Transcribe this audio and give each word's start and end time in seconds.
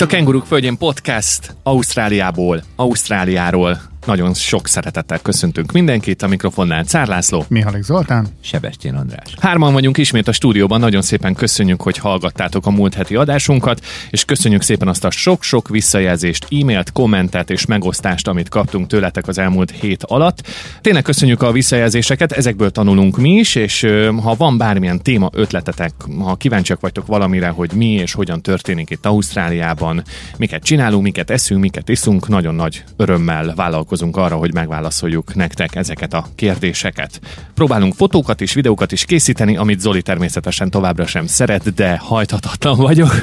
Itt 0.00 0.06
a 0.06 0.08
Kenguruk 0.08 0.46
Földjén 0.46 0.76
Podcast 0.76 1.56
Ausztráliából, 1.62 2.62
Ausztráliáról. 2.76 3.89
Nagyon 4.06 4.34
sok 4.34 4.68
szeretettel 4.68 5.18
köszöntünk 5.18 5.72
mindenkit, 5.72 6.22
a 6.22 6.28
mikrofonnál 6.28 6.84
Cár 6.84 7.06
László. 7.06 7.44
Mihalik 7.48 7.82
Zoltán. 7.82 8.26
Sebestyén 8.40 8.94
András. 8.94 9.34
Hárman 9.40 9.72
vagyunk 9.72 9.98
ismét 9.98 10.28
a 10.28 10.32
stúdióban, 10.32 10.80
nagyon 10.80 11.02
szépen 11.02 11.34
köszönjük, 11.34 11.82
hogy 11.82 11.98
hallgattátok 11.98 12.66
a 12.66 12.70
múlt 12.70 12.94
heti 12.94 13.16
adásunkat, 13.16 13.84
és 14.10 14.24
köszönjük 14.24 14.62
szépen 14.62 14.88
azt 14.88 15.04
a 15.04 15.10
sok-sok 15.10 15.68
visszajelzést, 15.68 16.46
e-mailt, 16.50 16.92
kommentet 16.92 17.50
és 17.50 17.66
megosztást, 17.66 18.28
amit 18.28 18.48
kaptunk 18.48 18.86
tőletek 18.86 19.28
az 19.28 19.38
elmúlt 19.38 19.70
hét 19.70 20.02
alatt. 20.04 20.46
Tényleg 20.80 21.02
köszönjük 21.02 21.42
a 21.42 21.52
visszajelzéseket, 21.52 22.32
ezekből 22.32 22.70
tanulunk 22.70 23.16
mi 23.16 23.30
is, 23.30 23.54
és 23.54 23.86
ha 24.22 24.34
van 24.34 24.58
bármilyen 24.58 25.02
téma 25.02 25.30
ötletetek, 25.32 25.92
ha 26.18 26.34
kíváncsiak 26.34 26.80
vagytok 26.80 27.06
valamire, 27.06 27.48
hogy 27.48 27.72
mi 27.72 27.90
és 27.90 28.12
hogyan 28.12 28.42
történik 28.42 28.90
itt 28.90 29.06
Ausztráliában, 29.06 30.02
miket 30.36 30.62
csinálunk, 30.62 31.02
miket 31.02 31.30
eszünk, 31.30 31.60
miket 31.60 31.88
iszunk, 31.88 32.28
nagyon 32.28 32.54
nagy 32.54 32.84
örömmel 32.96 33.52
vállalkozunk 33.54 33.88
arra, 34.16 34.36
hogy 34.36 34.54
megválaszoljuk 34.54 35.34
nektek 35.34 35.74
ezeket 35.74 36.12
a 36.12 36.26
kérdéseket. 36.34 37.20
Próbálunk 37.54 37.94
fotókat 37.94 38.40
és 38.40 38.52
videókat 38.52 38.92
is 38.92 39.04
készíteni, 39.04 39.56
amit 39.56 39.80
Zoli 39.80 40.02
természetesen 40.02 40.70
továbbra 40.70 41.06
sem 41.06 41.26
szeret, 41.26 41.74
de 41.74 41.96
hajthatatlan 41.98 42.76
vagyok, 42.88 43.14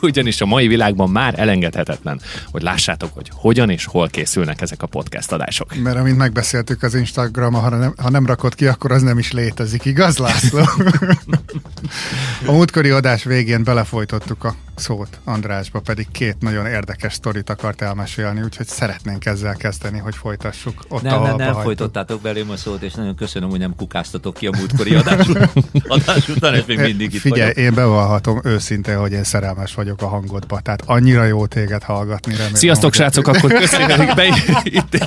ugyanis 0.00 0.40
a 0.40 0.46
mai 0.46 0.66
világban 0.66 1.10
már 1.10 1.34
elengedhetetlen, 1.38 2.20
hogy 2.50 2.62
lássátok, 2.62 3.10
hogy 3.14 3.30
hogyan 3.32 3.70
és 3.70 3.84
hol 3.84 4.08
készülnek 4.08 4.60
ezek 4.60 4.82
a 4.82 4.86
podcast 4.86 5.32
adások. 5.32 5.74
Mert 5.82 5.96
amint 5.96 6.16
megbeszéltük 6.16 6.82
az 6.82 6.94
Instagram, 6.94 7.52
ha 7.52 7.68
nem, 7.68 7.94
ha 8.02 8.10
nem 8.10 8.26
rakod 8.26 8.54
ki, 8.54 8.66
akkor 8.66 8.92
az 8.92 9.02
nem 9.02 9.18
is 9.18 9.32
létezik, 9.32 9.84
igaz 9.84 10.18
László? 10.18 10.58
a 12.46 12.52
múltkori 12.52 12.90
adás 12.90 13.24
végén 13.24 13.64
belefolytottuk 13.64 14.44
a 14.44 14.65
szót 14.78 15.18
Andrásba, 15.24 15.80
pedig 15.80 16.06
két 16.12 16.36
nagyon 16.40 16.66
érdekes 16.66 17.12
sztorit 17.12 17.50
akart 17.50 17.82
elmesélni, 17.82 18.42
úgyhogy 18.42 18.66
szeretnénk 18.66 19.26
ezzel 19.26 19.54
kezdeni, 19.54 19.98
hogy 19.98 20.14
folytassuk 20.16 20.84
ott, 20.88 21.02
nem, 21.02 21.22
nem, 21.22 21.36
nem 21.36 21.54
folytottátok 21.54 22.20
belém 22.20 22.50
a 22.50 22.56
szót, 22.56 22.82
és 22.82 22.92
nagyon 22.94 23.14
köszönöm, 23.14 23.50
hogy 23.50 23.58
nem 23.58 23.74
kukáztatok 23.76 24.34
ki 24.34 24.46
a 24.46 24.50
múltkori 24.58 24.94
adás, 24.94 25.26
adás 25.88 26.28
után, 26.28 26.54
és 26.54 26.62
még 26.66 26.78
mindig 26.80 27.14
itt 27.14 27.20
Figyelj, 27.20 27.52
vagyok. 27.52 27.56
én 27.56 27.74
bevallhatom 27.74 28.40
őszintén, 28.44 28.96
hogy 28.98 29.12
én 29.12 29.24
szerelmes 29.24 29.74
vagyok 29.74 30.02
a 30.02 30.06
hangodba, 30.08 30.60
tehát 30.60 30.82
annyira 30.86 31.24
jó 31.24 31.46
téged 31.46 31.82
hallgatni. 31.82 32.32
Remélem, 32.32 32.54
Sziasztok, 32.54 32.84
hogy- 32.90 32.94
srácok, 32.98 33.26
akkor 33.26 33.52
köszönjük 33.52 34.14
be, 34.14 34.24
itt, 34.64 35.04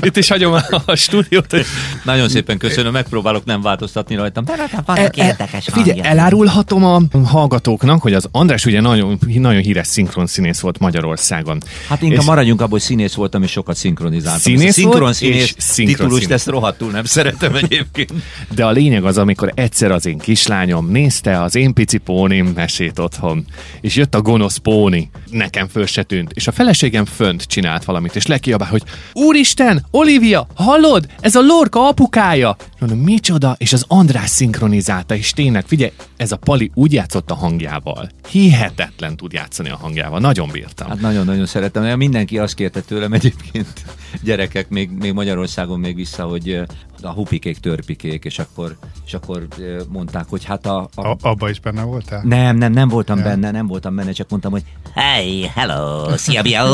itt 0.00 0.16
is 0.16 0.28
hagyom 0.28 0.52
a, 0.86 0.94
stúdiót. 0.94 1.50
hogy- 1.50 1.64
Nagyon 2.04 2.28
szépen 2.28 2.58
köszönöm, 2.58 2.92
megpróbálok 2.92 3.44
nem 3.44 3.62
változtatni 3.62 4.14
rajtam. 4.14 4.44
De 4.44 4.56
hát 4.56 4.82
vannak 4.86 5.16
E- 5.18 5.22
e- 5.22 5.26
érdekes 5.26 5.64
Figyelj, 5.64 5.88
hangja. 5.98 6.04
elárulhatom 6.10 6.84
a 6.84 7.00
hallgatóknak, 7.26 8.02
hogy 8.02 8.14
az 8.14 8.28
András 8.30 8.64
ugye 8.66 8.80
nagyon, 9.00 9.18
nagyon 9.42 9.62
híres 9.62 9.86
szinkron 9.86 10.26
színész 10.26 10.60
volt 10.60 10.78
Magyarországon. 10.78 11.62
Hát 11.88 12.02
inkább 12.02 12.18
És- 12.20 12.26
maradjunk 12.26 12.60
abból, 12.60 12.70
hogy 12.78 12.80
színész 12.80 13.14
voltam, 13.14 13.42
és 13.42 13.50
sokat 13.50 13.76
szinkronizáltam. 13.76 14.40
Színész 14.40 14.74
szinkron 14.74 15.12
színész 15.12 15.54
titulust, 15.74 16.30
ezt 16.30 16.46
rohadtul 16.46 16.90
nem 16.90 17.04
szeretem 17.04 17.54
egyébként. 17.54 18.12
De 18.54 18.64
a 18.66 18.70
lényeg 18.70 19.04
az, 19.04 19.18
amikor 19.18 19.52
egyszer 19.54 19.90
az 19.90 20.06
én 20.06 20.18
kislányom 20.18 20.90
nézte 20.90 21.42
az 21.42 21.54
én 21.54 21.72
pici 21.72 21.98
pónim 21.98 22.46
mesét 22.54 22.98
otthon, 22.98 23.44
és 23.80 23.96
jött 23.96 24.14
a 24.14 24.20
gonosz 24.22 24.56
póni, 24.56 25.10
nekem 25.30 25.68
föl 25.68 25.86
se 25.86 26.02
tűnt, 26.02 26.32
és 26.34 26.46
a 26.46 26.52
feleségem 26.52 27.04
fönt 27.04 27.42
csinált 27.42 27.84
valamit, 27.84 28.16
és 28.16 28.26
lekiabál, 28.26 28.68
hogy 28.68 28.82
Úristen, 29.12 29.86
Olivia, 29.90 30.46
hallod? 30.54 31.06
Ez 31.20 31.34
a 31.34 31.40
Lorca 31.40 31.88
apukája! 31.88 32.56
Mondom, 32.80 32.98
micsoda? 32.98 33.54
És 33.58 33.72
az 33.72 33.84
András 33.88 34.30
szinkronizálta, 34.30 35.14
és 35.14 35.32
tényleg, 35.32 35.66
figyelj, 35.66 35.92
ez 36.16 36.32
a 36.32 36.36
Pali 36.36 36.70
úgy 36.74 36.92
játszott 36.92 37.30
a 37.30 37.34
hangjával. 37.34 38.08
Hihetetlen 38.28 39.16
tud 39.16 39.32
játszani 39.32 39.70
a 39.70 39.76
hangjával, 39.76 40.20
nagyon 40.20 40.48
bírtam. 40.52 40.88
Hát 40.88 41.00
nagyon-nagyon 41.00 41.46
szeretem. 41.46 41.98
Mindenki 41.98 42.38
azt 42.38 42.54
kérte 42.54 42.80
tőlem 42.80 43.12
egyébként, 43.12 43.84
gyerekek 44.22 44.68
még, 44.68 44.90
még 44.90 45.12
Magyarországon 45.12 45.80
még 45.80 45.94
vissza, 45.94 46.24
hogy 46.24 46.60
a 47.02 47.10
hupikék, 47.10 47.58
törpikék, 47.58 48.24
és 48.24 48.38
akkor, 48.38 48.76
és 49.06 49.14
akkor 49.14 49.46
mondták, 49.88 50.24
hogy 50.28 50.44
hát 50.44 50.66
a, 50.66 50.88
a 50.94 51.08
A, 51.08 51.16
abba 51.20 51.48
is 51.50 51.60
benne 51.60 51.82
voltál? 51.82 52.22
Nem, 52.24 52.56
nem, 52.56 52.72
nem 52.72 52.88
voltam 52.88 53.18
Ja. 53.18 53.24
benne, 53.24 53.50
nem 53.50 53.66
voltam 53.66 53.94
benne, 53.94 54.12
csak 54.12 54.28
mondtam, 54.30 54.52
hogy 54.52 54.62
hey, 54.94 55.50
hello, 55.54 56.16
szia, 56.16 56.42
biau! 56.42 56.68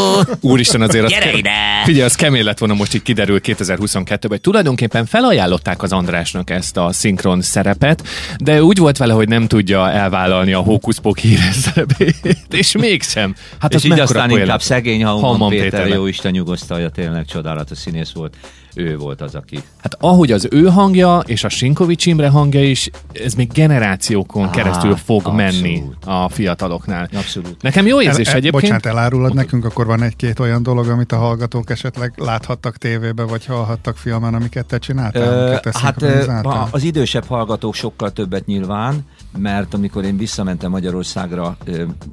Úristen, 0.40 0.80
azért 0.80 1.04
az 1.04 1.10
Gyere 1.10 1.32
ide! 1.36 1.50
Figyelj, 1.84 2.04
az 2.04 2.14
kemény 2.14 2.44
lett 2.44 2.58
volna 2.58 2.74
most 2.74 2.94
így 2.94 3.02
kiderül 3.02 3.40
2022-ben, 3.42 4.18
hogy 4.28 4.40
tulajdonképpen 4.40 5.06
felajánlották 5.06 5.82
az 5.82 5.92
Andrásnak 5.92 6.50
ezt 6.50 6.76
a 6.76 6.92
szinkron 6.92 7.42
szerepet, 7.42 8.02
de 8.38 8.62
úgy 8.62 8.78
volt 8.78 8.96
vele, 8.96 9.12
hogy 9.12 9.28
nem 9.28 9.46
tudja 9.46 9.90
elvállalni 9.90 10.52
a 10.52 10.60
hókuszpok 10.60 11.18
híres 11.18 11.54
szerepét, 11.54 12.38
és 12.50 12.72
mégsem. 12.76 13.34
Hát 13.58 13.70
és 13.70 13.76
az 13.76 13.84
így 13.84 14.00
aztán 14.00 14.30
inkább 14.30 14.62
szegény 14.62 15.04
Hauman 15.04 15.48
Péter, 15.48 15.64
Péternek. 15.64 15.94
jó 15.94 16.06
Isten 16.06 16.32
nyugosztalja, 16.32 16.88
tényleg 16.88 17.24
csodálatos 17.24 17.78
színész 17.78 18.10
volt. 18.12 18.36
Ő 18.74 18.96
volt 18.96 19.20
az, 19.20 19.34
aki... 19.34 19.58
Hát 19.82 19.96
ahogy 20.00 20.32
az 20.32 20.48
ő 20.50 20.66
hangja 20.66 21.18
és 21.26 21.44
a 21.44 21.48
Sinkovics 21.48 22.06
Imre 22.06 22.28
hangja 22.28 22.62
is, 22.64 22.90
ez 23.12 23.34
még 23.34 23.52
generációkon 23.52 24.44
Á, 24.46 24.50
keresztül 24.50 24.96
fog 24.96 25.16
abszolút. 25.26 25.36
menni 25.36 25.82
a 26.04 26.28
fiataloknál. 26.28 27.08
Abszolút. 27.14 27.62
Nekem 27.62 27.86
jó 27.86 28.00
érzés 28.02 28.26
El- 28.26 28.32
el- 28.32 28.38
egyébként. 28.38 28.62
Bocsánat, 28.62 28.86
elárulod 28.86 29.34
nekünk, 29.34 29.64
akkor 29.64 29.86
van 29.86 30.02
egy-két 30.02 30.38
olyan 30.38 30.62
dolog, 30.62 30.88
amit 30.88 31.12
a 31.12 31.16
hallgatók 31.16 31.70
esetleg 31.70 32.12
láthattak 32.16 32.76
tévébe, 32.76 33.22
vagy 33.22 33.46
hallhattak 33.46 33.96
filmen, 33.96 34.34
amiket 34.34 34.66
te 34.66 34.78
csináltál, 34.78 35.32
Ö, 35.32 35.46
amiket 35.50 35.76
hát 35.76 36.02
ö, 36.02 36.32
az 36.70 36.82
idősebb 36.82 37.24
hallgatók 37.26 37.74
sokkal 37.74 38.12
többet 38.12 38.46
nyilván, 38.46 39.06
mert 39.38 39.74
amikor 39.74 40.04
én 40.04 40.16
visszamentem 40.16 40.70
Magyarországra, 40.70 41.56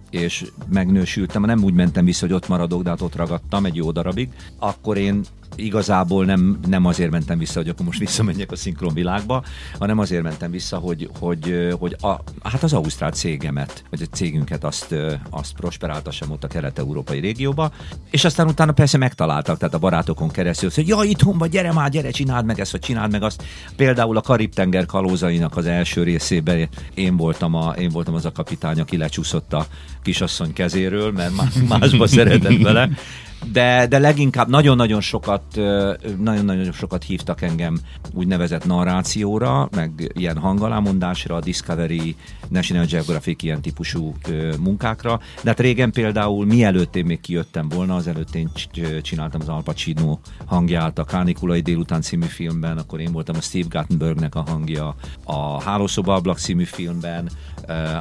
és 0.10 0.46
megnősültem, 0.74 1.42
nem 1.42 1.64
úgy 1.64 1.74
mentem 1.74 2.06
vissza, 2.06 2.26
hogy 2.26 2.36
ott 2.36 2.48
maradok, 2.48 2.84
de 2.84 2.90
hát 2.90 3.02
ott 3.02 3.16
ragadtam 3.16 3.66
egy 3.66 3.76
jó 3.76 3.92
darabig, 3.92 4.30
akkor 4.60 4.98
én 4.98 5.22
igazából 5.56 6.26
nem, 6.26 6.60
nem 6.68 6.86
azért 6.86 7.12
mentem 7.12 7.38
vissza, 7.38 7.60
hogy 7.60 7.70
akkor 7.70 7.86
most 7.86 8.00
visszamenjek 8.00 8.52
a 8.52 8.56
szinkron 8.56 8.94
világba, 8.94 9.44
hanem 9.80 10.00
azért 10.00 10.24
mentem 10.24 10.52
vissza, 10.52 10.78
hogy, 10.78 11.10
hogy, 11.20 11.76
hogy 11.80 11.96
a, 12.02 12.20
hát 12.44 12.64
az 12.64 12.74
Ausztrál 12.74 13.12
cégemet, 13.12 13.84
vagy 13.90 14.02
a 14.02 14.16
cégünket 14.16 14.64
azt, 14.64 14.96
azt 15.30 15.54
prosperáltassam 15.54 16.32
ott 16.32 16.44
a 16.44 16.48
kelet-európai 16.48 17.20
régióba, 17.20 17.72
és 18.10 18.26
aztán 18.26 18.48
utána 18.48 18.72
persze 18.72 18.98
megtaláltak, 18.98 19.58
tehát 19.58 19.74
a 19.74 19.80
barátokon 19.80 20.30
keresztül, 20.30 20.70
hogy 20.76 20.88
ja, 20.88 21.04
itthon 21.04 21.38
vagy, 21.38 21.50
gyere 21.50 21.74
már, 21.74 21.90
gyere, 21.90 22.12
csináld 22.12 22.46
meg 22.46 22.60
ezt, 22.60 22.72
vagy 22.72 22.82
csináld 22.82 23.12
meg 23.12 23.24
azt. 23.24 23.44
Például 23.76 24.18
a 24.18 24.22
Karib-tenger 24.22 24.86
kalózainak 24.86 25.58
az 25.58 25.66
első 25.66 26.04
részében 26.04 26.70
én 26.94 27.18
voltam, 27.18 27.56
a, 27.56 27.74
én 27.78 27.90
voltam 27.90 28.14
az 28.14 28.26
a 28.26 28.32
kapitány, 28.32 28.80
aki 28.80 28.98
lecsúszott 28.98 29.54
a 29.54 29.66
kisasszony 30.02 30.54
kezéről, 30.54 31.12
mert 31.12 31.36
má- 31.36 31.80
másba 31.80 32.08
szeretett 32.08 32.62
vele. 32.62 32.90
De, 33.52 33.88
de 33.88 34.00
leginkább 34.00 34.50
nagyon-nagyon 34.50 35.02
sokat, 35.02 35.44
nagyon-nagyon 36.18 36.72
sokat 36.72 37.04
hívtak 37.04 37.42
engem 37.42 37.80
úgynevezett 38.14 38.66
narrációra, 38.66 39.70
meg 39.76 40.12
ilyen 40.14 40.38
hangalámondásra, 40.38 41.36
a 41.36 41.40
Discovery, 41.40 42.16
National 42.48 42.86
Geographic 42.86 43.44
ilyen 43.44 43.62
típusú 43.62 44.16
munkákra. 44.60 45.20
De 45.44 45.50
hát 45.50 45.60
régen 45.60 45.92
például, 45.92 46.46
mielőtt 46.46 46.96
én 46.96 47.06
még 47.06 47.20
kijöttem 47.20 47.70
volna, 47.70 47.96
az 47.96 48.08
előtt 48.08 48.36
én 48.36 48.50
csináltam 49.02 49.42
az 49.42 49.50
Al 49.50 49.64
Pacino 49.64 50.20
hangját 50.46 51.00
a 51.00 51.04
Kánikulai 51.04 51.62
délután 51.62 52.02
című 52.02 52.26
filmben, 52.26 52.78
akkor 52.78 53.00
én 53.00 53.12
voltam 53.12 53.36
a 53.36 53.42
Steve 53.42 53.68
Guttenbergnek 53.70 54.36
a 54.36 54.44
hangja, 54.48 54.96
a 55.24 55.62
Hálószoba 55.62 56.14
ablak 56.14 56.38
című 56.38 56.64
filmben, 56.64 57.30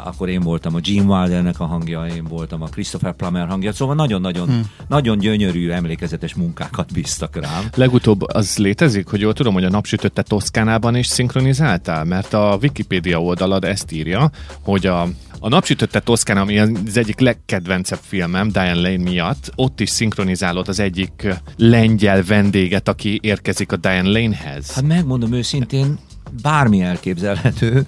akkor 0.05 0.29
én 0.29 0.41
voltam 0.41 0.75
a 0.75 0.81
Gene 0.81 1.19
Wildernek 1.19 1.61
a 1.61 1.65
hangja, 1.65 2.07
én 2.07 2.25
voltam 2.25 2.63
a 2.63 2.67
Christopher 2.67 3.15
Plummer 3.15 3.49
hangja, 3.49 3.73
szóval 3.73 3.95
nagyon-nagyon 3.95 4.49
hmm. 4.49 4.63
nagyon 4.89 5.19
gyönyörű, 5.31 5.71
emlékezetes 5.71 6.35
munkákat 6.35 6.93
bíztak 6.93 7.37
rám. 7.37 7.69
Legutóbb 7.75 8.23
az 8.23 8.59
létezik, 8.59 9.07
hogy 9.07 9.21
jól 9.21 9.33
tudom, 9.33 9.55
hogy 9.55 9.65
a 9.65 9.71
napsütötte 9.71 10.23
Toszkánában 10.23 10.97
is 10.97 11.07
szinkronizáltál? 11.07 12.05
Mert 12.05 12.35
a 12.35 12.59
Wikipédia 12.63 13.23
oldalad 13.23 13.65
ezt 13.65 13.93
írja, 13.93 14.31
hogy 14.63 14.87
a, 14.87 15.03
a 15.41 15.49
napsütötte 15.49 16.01
Toszkán, 16.01 16.37
ami 16.37 16.59
az 16.59 16.97
egyik 16.97 17.19
legkedvencebb 17.21 17.99
filmem 18.03 18.49
Diane 18.49 18.75
Lane 18.75 19.03
miatt, 19.11 19.53
ott 19.55 19.81
is 19.81 19.89
szinkronizálod 19.91 20.69
az 20.69 20.81
egyik 20.81 21.27
lengyel 21.57 22.23
vendéget, 22.23 22.89
aki 22.89 23.19
érkezik 23.23 23.73
a 23.73 23.77
Diane 23.77 24.09
Lane-hez. 24.09 24.73
Hát 24.73 24.87
megmondom 24.87 25.33
őszintén, 25.33 25.99
bármi 26.43 26.81
elképzelhető, 26.81 27.87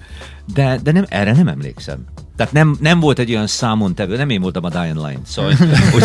de, 0.53 0.79
de 0.83 0.91
nem, 0.91 1.05
erre 1.09 1.31
nem 1.31 1.47
emlékszem. 1.47 2.05
Tehát 2.35 2.53
nem, 2.53 2.75
nem 2.79 2.99
volt 2.99 3.19
egy 3.19 3.31
olyan 3.31 3.47
számon 3.47 3.95
tevő, 3.95 4.15
nem 4.15 4.29
én 4.29 4.41
voltam 4.41 4.63
a 4.63 4.69
Diane 4.69 5.07
Line, 5.07 5.19
szóval 5.25 5.51
úgy, 5.95 6.03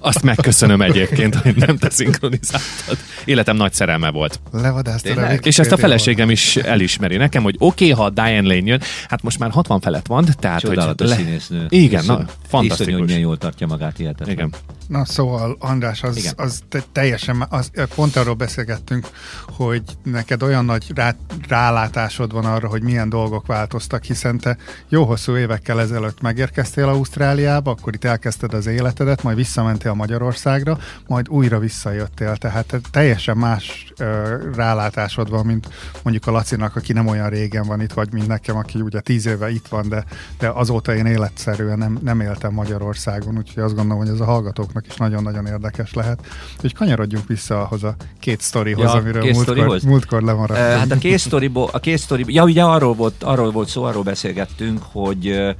Azt 0.00 0.22
megköszönöm 0.22 0.82
egyébként, 0.82 1.34
hogy 1.34 1.56
nem 1.56 1.76
te 1.76 1.90
szinkronizáltad. 1.90 2.98
Életem 3.24 3.56
nagy 3.56 3.72
szerelme 3.72 4.10
volt. 4.10 4.40
A? 4.52 4.56
Wikipédia 4.56 5.38
És 5.42 5.58
ezt 5.58 5.72
a 5.72 5.76
feleségem 5.76 6.30
is 6.30 6.56
elismeri 6.56 7.16
nekem, 7.16 7.42
hogy 7.42 7.56
oké, 7.58 7.90
okay, 7.90 8.04
ha 8.04 8.10
Diane 8.10 8.48
Lane 8.48 8.66
jön, 8.66 8.80
hát 9.08 9.22
most 9.22 9.38
már 9.38 9.50
60 9.50 9.80
felett 9.80 10.06
van, 10.06 10.24
tehát 10.38 10.60
csodálatos 10.60 11.08
hogy 11.08 11.24
színésznő. 11.24 11.66
Igen, 11.68 12.02
Iszony- 12.02 12.18
na, 12.18 12.24
fantasztikus. 12.48 12.80
Iszonyú, 12.80 12.98
hogy 12.98 13.06
milyen 13.06 13.20
jól 13.20 13.38
tartja 13.38 13.66
magát, 13.66 13.96
hihetetlen. 13.96 14.34
Igen. 14.34 14.52
Na 14.88 15.04
szóval, 15.04 15.56
András, 15.60 16.02
az, 16.02 16.16
Igen. 16.16 16.32
az 16.36 16.62
te, 16.68 16.82
teljesen, 16.92 17.46
az, 17.48 17.70
pont 17.94 18.16
arról 18.16 18.34
beszélgettünk, 18.34 19.08
hogy 19.46 19.82
neked 20.02 20.42
olyan 20.42 20.64
nagy 20.64 20.84
rá, 20.94 21.14
rálátásod 21.48 22.32
van 22.32 22.44
arra, 22.44 22.68
hogy 22.68 22.82
milyen 22.82 23.08
dolgok 23.08 23.46
változtak, 23.46 24.04
hiszen 24.04 24.38
te 24.38 24.56
jó 24.88 25.05
hosszú 25.06 25.36
évekkel 25.36 25.80
ezelőtt 25.80 26.20
megérkeztél 26.20 26.88
Ausztráliába, 26.88 27.70
akkor 27.70 27.94
itt 27.94 28.04
elkezdted 28.04 28.54
az 28.54 28.66
életedet, 28.66 29.22
majd 29.22 29.36
visszamentél 29.36 29.94
Magyarországra, 29.94 30.78
majd 31.06 31.28
újra 31.28 31.58
visszajöttél, 31.58 32.36
tehát 32.36 32.80
teljesen 32.90 33.36
más 33.36 33.92
ö, 33.98 34.36
rálátásod 34.54 35.30
van, 35.30 35.46
mint 35.46 35.68
mondjuk 36.02 36.26
a 36.26 36.30
Lacinak, 36.30 36.76
aki 36.76 36.92
nem 36.92 37.06
olyan 37.06 37.28
régen 37.28 37.66
van 37.66 37.80
itt, 37.80 37.92
vagy 37.92 38.12
mint 38.12 38.26
nekem, 38.26 38.56
aki 38.56 38.80
ugye 38.80 39.00
tíz 39.00 39.26
éve 39.26 39.50
itt 39.50 39.68
van, 39.68 39.88
de, 39.88 40.04
de 40.38 40.48
azóta 40.48 40.94
én 40.94 41.06
életszerűen 41.06 41.78
nem, 41.78 41.98
nem 42.02 42.20
éltem 42.20 42.52
Magyarországon, 42.52 43.36
úgyhogy 43.36 43.62
azt 43.62 43.74
gondolom, 43.74 43.98
hogy 43.98 44.12
ez 44.12 44.20
a 44.20 44.24
hallgatóknak 44.24 44.86
is 44.86 44.96
nagyon-nagyon 44.96 45.46
érdekes 45.46 45.94
lehet. 45.94 46.26
Úgyhogy 46.54 46.74
kanyarodjunk 46.74 47.26
vissza 47.26 47.62
ahhoz 47.62 47.84
a 47.84 47.96
két 48.20 48.40
sztorihoz, 48.40 48.84
ja, 48.84 48.90
amiről 48.90 49.22
két 49.22 49.32
múltkor, 49.32 49.54
sztorihoz? 49.54 49.82
múltkor 49.82 50.22
lemaradt. 50.22 50.60
Uh, 50.60 50.78
hát 50.78 50.90
a 50.90 50.98
két 50.98 51.18
sztoriból, 51.18 51.68
a 51.72 51.78
két 51.78 51.98
sztori, 51.98 52.24
ja 52.26 52.44
ugye 52.44 52.62
arról 52.62 52.94
volt, 52.94 53.22
arról 53.22 53.50
volt 53.50 53.68
szó, 53.68 53.82
arról 53.82 54.02
beszélgettünk, 54.02 54.82
hogy 55.04 55.54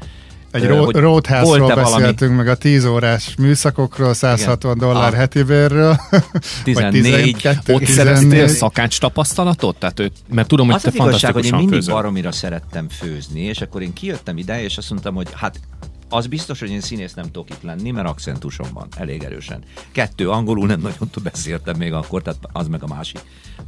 egy 0.50 0.67
ro- 0.67 0.97
roadhouse-ról 0.97 1.75
beszéltünk, 1.75 2.19
valami... 2.19 2.37
meg 2.37 2.49
a 2.49 2.55
10 2.55 2.85
órás 2.85 3.35
műszakokról, 3.38 4.15
160 4.15 4.77
Igen. 4.77 4.88
dollár 4.88 5.12
a... 5.12 5.17
heti 5.17 5.43
bérről. 5.43 5.97
14. 6.65 7.03
12, 7.03 7.73
Ott 7.73 7.81
14. 7.81 7.87
szereztél 7.88 8.49
szakács 8.49 9.00
tapasztalatot? 9.00 9.77
Tehát 9.77 10.00
ő, 10.00 10.11
mert 10.29 10.49
tudom, 10.49 10.67
hogy 10.67 10.75
az 10.75 10.83
te 10.83 10.88
az 10.88 10.94
igazság, 10.94 11.33
hogy 11.33 11.44
én 11.44 11.55
mindig 11.55 11.75
főzöl. 11.75 11.94
baromira 11.94 12.33
szerettem 12.33 12.88
főzni, 12.88 13.41
és 13.41 13.61
akkor 13.61 13.83
én 13.83 13.93
kijöttem 13.93 14.38
ide, 14.38 14.62
és 14.62 14.77
azt 14.77 14.91
mondtam, 14.91 15.15
hogy 15.15 15.29
hát 15.35 15.61
az 16.08 16.26
biztos, 16.26 16.61
hogy 16.61 16.70
én 16.70 16.81
színész 16.81 17.14
nem 17.14 17.25
tudok 17.25 17.50
itt 17.50 17.62
lenni, 17.62 17.91
mert 17.91 18.08
akcentusom 18.08 18.69
van 18.73 18.88
elég 18.97 19.23
erősen. 19.23 19.62
Kettő, 19.93 20.31
angolul 20.31 20.67
nem 20.67 20.81
nagyon 20.81 21.08
beszéltem 21.23 21.76
még 21.76 21.93
akkor, 21.93 22.23
tehát 22.23 22.41
az 22.53 22.69
meg 22.69 22.82
a 22.82 22.87
másik 22.87 23.20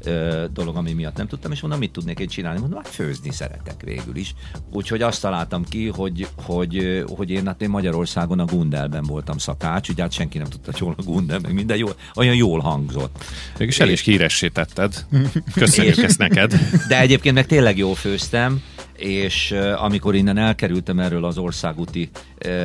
ö, 0.04 0.44
dolog, 0.52 0.76
ami 0.76 0.92
miatt 0.92 1.16
nem 1.16 1.26
tudtam, 1.26 1.52
és 1.52 1.60
mondom, 1.60 1.78
mit 1.78 1.92
tudnék 1.92 2.18
én 2.18 2.28
csinálni? 2.28 2.60
Mondom, 2.60 2.78
hát 2.78 2.88
főzni 2.88 3.32
szeretek 3.32 3.82
végül 3.82 4.16
is. 4.16 4.34
Úgyhogy 4.72 5.02
azt 5.02 5.20
találtam 5.20 5.64
ki, 5.64 5.88
hogy, 5.88 6.28
hogy, 6.42 7.04
hogy 7.16 7.30
én, 7.30 7.46
hát 7.46 7.62
én 7.62 7.70
Magyarországon 7.70 8.38
a 8.38 8.44
Gundelben 8.44 9.02
voltam 9.02 9.38
szakács, 9.38 9.88
ugye 9.88 10.02
hát 10.02 10.12
senki 10.12 10.38
nem 10.38 10.46
tudta, 10.46 10.70
hogy 10.70 10.80
jól 10.80 10.94
a 10.98 11.02
Gundel, 11.02 11.38
meg 11.38 11.52
minden 11.52 11.76
jól, 11.76 11.94
olyan 12.14 12.34
jól 12.34 12.60
hangzott. 12.60 13.24
Mégis 13.58 13.80
el 13.80 13.88
is 13.88 14.00
híressé 14.00 14.48
tetted. 14.48 15.06
Köszönjük 15.54 15.96
és, 15.96 16.02
ezt 16.02 16.18
neked. 16.18 16.54
De 16.88 17.00
egyébként 17.00 17.34
meg 17.34 17.46
tényleg 17.46 17.78
jól 17.78 17.94
főztem, 17.94 18.62
és 18.98 19.54
amikor 19.76 20.14
innen 20.14 20.38
elkerültem 20.38 20.98
erről 20.98 21.24
az 21.24 21.38
országúti 21.38 22.10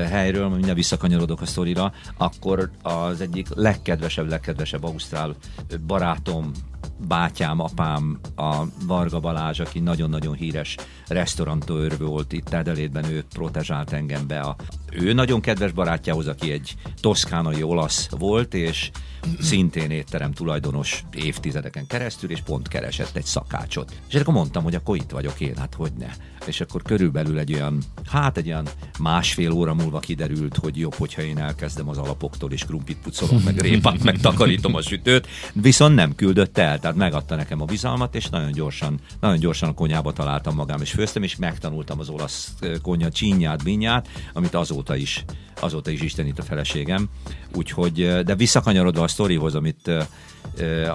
helyről, 0.09 0.49
mindjárt 0.49 0.75
visszakanyarodok 0.75 1.41
a 1.41 1.45
sztorira, 1.45 1.93
akkor 2.17 2.71
az 2.81 3.21
egyik 3.21 3.47
legkedvesebb, 3.55 4.29
legkedvesebb 4.29 4.83
ausztrál 4.83 5.35
barátom, 5.87 6.51
bátyám, 7.07 7.59
apám, 7.59 8.19
a 8.35 8.55
Varga 8.85 9.19
Balázs, 9.19 9.59
aki 9.59 9.79
nagyon-nagyon 9.79 10.33
híres 10.33 10.75
restaurantőr 11.07 11.97
volt 11.97 12.33
itt 12.33 12.53
Edelétben, 12.53 13.05
ő 13.05 13.23
protezsált 13.33 13.93
engem 13.93 14.27
be. 14.27 14.39
A, 14.39 14.55
ő 14.91 15.13
nagyon 15.13 15.41
kedves 15.41 15.71
barátjához, 15.71 16.27
aki 16.27 16.51
egy 16.51 16.75
toszkánai 17.01 17.63
olasz 17.63 18.09
volt, 18.09 18.53
és 18.53 18.91
szintén 19.39 19.91
étterem 19.91 20.31
tulajdonos 20.31 21.03
évtizedeken 21.15 21.87
keresztül, 21.87 22.31
és 22.31 22.41
pont 22.41 22.67
keresett 22.67 23.15
egy 23.15 23.25
szakácsot. 23.25 23.93
És 24.09 24.15
akkor 24.15 24.33
mondtam, 24.33 24.63
hogy 24.63 24.75
akkor 24.75 24.95
itt 24.95 25.11
vagyok 25.11 25.39
én, 25.39 25.57
hát 25.57 25.73
hogy 25.73 25.91
ne. 25.99 26.09
És 26.45 26.61
akkor 26.61 26.81
körülbelül 26.81 27.39
egy 27.39 27.53
olyan, 27.53 27.83
hát 28.05 28.37
egy 28.37 28.47
olyan 28.47 28.67
másfél 28.99 29.51
óra 29.51 29.73
múlva 29.73 29.99
kiderült, 29.99 30.57
hogy 30.57 30.77
jobb, 30.77 30.93
hogyha 30.93 31.21
én 31.21 31.37
elkezdem 31.37 31.89
az 31.89 31.97
alapoktól, 31.97 32.51
és 32.51 32.65
krumpit 32.65 32.97
pucolok, 33.03 33.43
meg 33.43 33.59
répát, 33.59 34.03
meg 34.03 34.19
takarítom 34.19 34.75
a 34.75 34.81
sütőt, 34.81 35.27
viszont 35.53 35.95
nem 35.95 36.15
küldött 36.15 36.57
el, 36.57 36.79
tehát 36.79 36.95
megadta 36.95 37.35
nekem 37.35 37.61
a 37.61 37.65
bizalmat, 37.65 38.15
és 38.15 38.29
nagyon 38.29 38.51
gyorsan, 38.51 38.99
nagyon 39.19 39.39
gyorsan 39.39 39.69
a 39.69 39.73
konyába 39.73 40.13
találtam 40.13 40.55
magam, 40.55 40.81
és 40.81 40.92
főztem, 40.93 41.23
és 41.23 41.35
megtanultam 41.35 41.99
az 41.99 42.09
olasz 42.09 42.53
konya 42.81 43.11
csínyát, 43.11 43.63
binyát, 43.63 44.07
amit 44.33 44.53
azóta 44.53 44.95
is, 44.95 45.25
azóta 45.59 45.91
is 45.91 46.01
istenít 46.01 46.39
a 46.39 46.43
feleségem. 46.43 47.09
Úgyhogy, 47.55 48.23
de 48.23 48.35
visszakanyarodva 48.35 49.03
a 49.03 49.07
sztorihoz, 49.07 49.55
amit, 49.55 49.91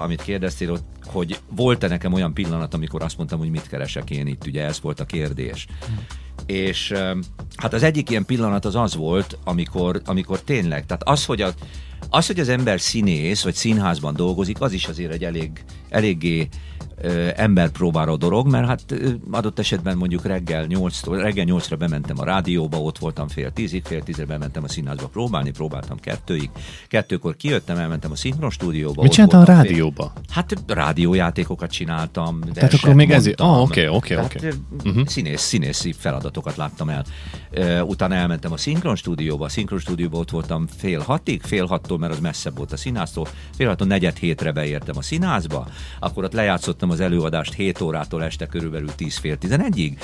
amit 0.01 0.21
kérdeztél, 0.21 0.79
hogy 1.05 1.39
volt-e 1.49 1.87
nekem 1.87 2.13
olyan 2.13 2.33
pillanat, 2.33 2.73
amikor 2.73 3.01
azt 3.01 3.17
mondtam, 3.17 3.39
hogy 3.39 3.49
mit 3.49 3.67
keresek 3.67 4.09
én 4.09 4.27
itt, 4.27 4.45
ugye 4.47 4.65
ez 4.65 4.81
volt 4.81 4.99
a 4.99 5.05
kérdés. 5.05 5.67
És 6.45 6.93
hát 7.55 7.73
az 7.73 7.83
egyik 7.83 8.09
ilyen 8.09 8.25
pillanat 8.25 8.65
az 8.65 8.75
az 8.75 8.95
volt, 8.95 9.37
amikor, 9.43 10.01
amikor 10.05 10.41
tényleg, 10.41 10.85
tehát 10.85 11.03
az, 11.03 11.25
hogy 11.25 11.41
a, 11.41 11.53
az, 12.09 12.27
hogy 12.27 12.39
az 12.39 12.49
ember 12.49 12.81
színész, 12.81 13.43
vagy 13.43 13.53
színházban 13.53 14.15
dolgozik, 14.15 14.61
az 14.61 14.71
is 14.71 14.85
azért 14.85 15.11
egy 15.11 15.23
elég, 15.23 15.63
eléggé 15.89 16.47
emberpróbáló 17.35 18.15
dolog, 18.15 18.47
mert 18.47 18.67
hát 18.67 18.95
adott 19.31 19.59
esetben 19.59 19.97
mondjuk 19.97 20.25
reggel 20.25 20.65
8 20.65 21.03
reggel 21.05 21.45
8-ra 21.47 21.75
bementem 21.79 22.19
a 22.19 22.23
rádióba, 22.23 22.77
ott 22.77 22.97
voltam 22.97 23.27
fél 23.27 23.51
tízig, 23.51 23.85
fél 23.85 24.03
tízre 24.03 24.25
bementem 24.25 24.63
a 24.63 24.67
színházba 24.67 25.07
próbálni, 25.07 25.51
próbáltam 25.51 25.99
kettőig, 25.99 26.49
kettőkor 26.87 27.35
kijöttem, 27.35 27.77
elmentem 27.77 28.11
a 28.11 28.15
szinkron 28.15 28.49
stúdióba. 28.49 29.01
Mit 29.01 29.11
csináltam 29.11 29.41
a 29.41 29.43
rádióba? 29.43 30.11
Fél, 30.15 30.23
hát 30.29 30.63
rádiójátékokat 30.67 31.71
csináltam. 31.71 32.39
Tehát 32.53 32.73
akkor 32.73 32.93
még 32.93 33.11
ez... 33.11 33.29
Ah, 33.35 33.61
oké, 33.61 33.87
oké, 33.87 34.15
oké. 34.15 34.47
Mhm. 34.83 35.01
Színész, 35.05 35.41
színészi 35.41 35.93
feladatokat 35.93 36.55
láttam 36.55 36.89
el. 36.89 37.05
Utána 37.83 38.15
elmentem 38.15 38.51
a 38.51 38.57
szinkron 38.57 38.95
stúdióba, 38.95 39.45
a 39.45 39.49
szinkron 39.49 39.79
stúdióba 39.79 40.17
ott 40.17 40.29
voltam 40.29 40.67
fél 40.77 40.99
hatig, 40.99 41.41
fél 41.41 41.65
hattól, 41.65 41.97
mert 41.97 42.13
az 42.13 42.19
messzebb 42.19 42.57
volt 42.57 42.71
a 42.71 42.77
színháztól, 42.77 43.27
fél 43.55 43.67
hattól 43.67 43.87
negyed 43.87 44.17
hétre 44.17 44.51
beértem 44.51 44.97
a 44.97 45.01
színházba, 45.01 45.67
akkor 45.99 46.23
ott 46.23 46.33
lejátszottam 46.33 46.88
hallgattam 46.89 46.91
az 46.91 46.99
előadást 46.99 47.53
7 47.53 47.81
órától 47.81 48.23
este 48.23 48.45
körülbelül 48.45 48.95
10 48.95 49.17
fél 49.17 49.37
11-ig, 49.41 49.97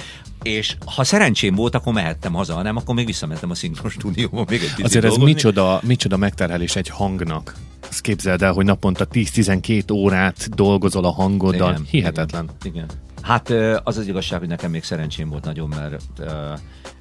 és 0.43 0.77
ha 0.85 1.03
szerencsém 1.03 1.55
volt, 1.55 1.75
akkor 1.75 1.93
mehettem 1.93 2.33
haza, 2.33 2.61
nem, 2.61 2.75
akkor 2.75 2.95
még 2.95 3.05
visszamentem 3.05 3.49
a 3.49 3.55
szinkron 3.55 3.91
stúdióba 3.91 4.45
még 4.49 4.61
egy 4.61 4.83
Azért 4.83 5.05
ez 5.05 5.15
micsoda, 5.15 5.79
micsoda 5.83 6.17
megterhelés 6.17 6.75
egy 6.75 6.87
hangnak. 6.87 7.55
Azt 7.89 8.01
képzeld 8.01 8.41
el, 8.41 8.53
hogy 8.53 8.65
naponta 8.65 9.07
10-12 9.07 9.93
órát 9.93 10.49
dolgozol 10.55 11.05
a 11.05 11.11
hangoddal. 11.11 11.71
Igen, 11.71 11.85
Hihetetlen. 11.89 12.49
Igen, 12.63 12.73
igen. 12.73 12.87
Hát 13.21 13.49
az 13.83 13.97
az 13.97 14.07
igazság, 14.07 14.39
hogy 14.39 14.47
nekem 14.47 14.71
még 14.71 14.83
szerencsém 14.83 15.29
volt 15.29 15.45
nagyon, 15.45 15.69
mert 15.69 16.01
uh, 16.19 16.27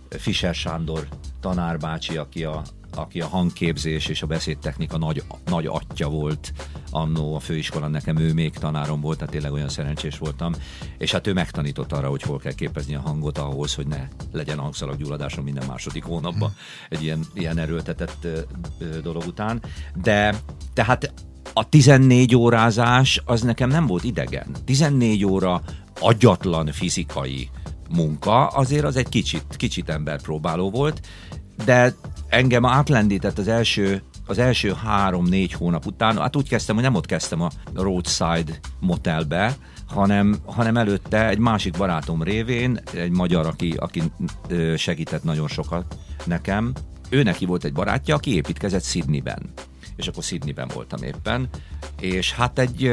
Fischer 0.08 0.54
Sándor 0.54 1.06
tanárbácsi, 1.40 2.16
aki 2.16 2.44
a, 2.44 2.62
aki 2.96 3.20
a 3.20 3.26
hangképzés 3.26 4.06
és 4.06 4.22
a 4.22 4.26
beszédtechnika 4.26 4.98
nagy, 4.98 5.22
nagy 5.44 5.66
atya 5.66 6.08
volt 6.08 6.52
annó 6.90 7.34
a 7.34 7.40
főiskolán, 7.40 7.90
nekem 7.90 8.16
ő 8.16 8.32
még 8.32 8.52
tanárom 8.52 9.00
volt, 9.00 9.18
tehát 9.18 9.32
tényleg 9.32 9.52
olyan 9.52 9.68
szerencsés 9.68 10.18
voltam, 10.18 10.54
és 10.98 11.12
hát 11.12 11.26
ő 11.26 11.32
megtanított 11.32 11.92
arra, 11.92 12.08
hogy 12.08 12.22
hol 12.22 12.38
kell 12.38 12.52
képezni 12.52 12.94
a 12.94 13.00
hangot 13.00 13.38
ahhoz, 13.38 13.74
hogy 13.74 13.86
ne 13.86 14.08
legyen 14.32 14.58
hangszalaggyulladásom 14.58 15.44
minden 15.44 15.66
második 15.66 16.04
hónapban 16.04 16.54
egy 16.88 17.02
ilyen, 17.02 17.24
ilyen 17.34 17.58
erőltetett 17.58 18.26
dolog 19.02 19.26
után. 19.26 19.62
De 20.02 20.34
tehát 20.72 21.12
a 21.52 21.68
14 21.68 22.36
órázás 22.36 23.22
az 23.24 23.42
nekem 23.42 23.68
nem 23.68 23.86
volt 23.86 24.04
idegen. 24.04 24.46
14 24.64 25.24
óra 25.24 25.62
agyatlan 26.00 26.66
fizikai 26.72 27.50
munka, 27.90 28.46
azért 28.46 28.84
az 28.84 28.96
egy 28.96 29.08
kicsit, 29.08 29.44
kicsit 29.56 29.88
emberpróbáló 29.88 30.70
volt, 30.70 31.00
de 31.64 31.94
engem 32.28 32.64
átlendített 32.64 33.38
az 33.38 33.48
első 33.48 34.02
az 34.26 34.38
első 34.38 34.72
három-négy 34.84 35.52
hónap 35.52 35.86
után, 35.86 36.18
hát 36.18 36.36
úgy 36.36 36.48
kezdtem, 36.48 36.74
hogy 36.74 36.84
nem 36.84 36.94
ott 36.94 37.06
kezdtem 37.06 37.40
a 37.40 37.50
Roadside 37.74 38.58
motelbe, 38.80 39.56
hanem, 39.86 40.36
hanem 40.44 40.76
előtte 40.76 41.28
egy 41.28 41.38
másik 41.38 41.76
barátom 41.76 42.22
révén, 42.22 42.80
egy 42.94 43.10
magyar, 43.10 43.46
aki, 43.46 43.74
aki 43.76 44.02
segített 44.76 45.24
nagyon 45.24 45.48
sokat 45.48 45.96
nekem, 46.24 46.72
ő 47.08 47.22
neki 47.22 47.44
volt 47.44 47.64
egy 47.64 47.72
barátja, 47.72 48.14
aki 48.14 48.34
építkezett 48.34 48.84
Sydneyben. 48.84 49.42
És 49.96 50.08
akkor 50.08 50.22
Sydneyben 50.22 50.70
voltam 50.74 51.02
éppen, 51.02 51.48
és 52.00 52.32
hát 52.32 52.58
egy 52.58 52.90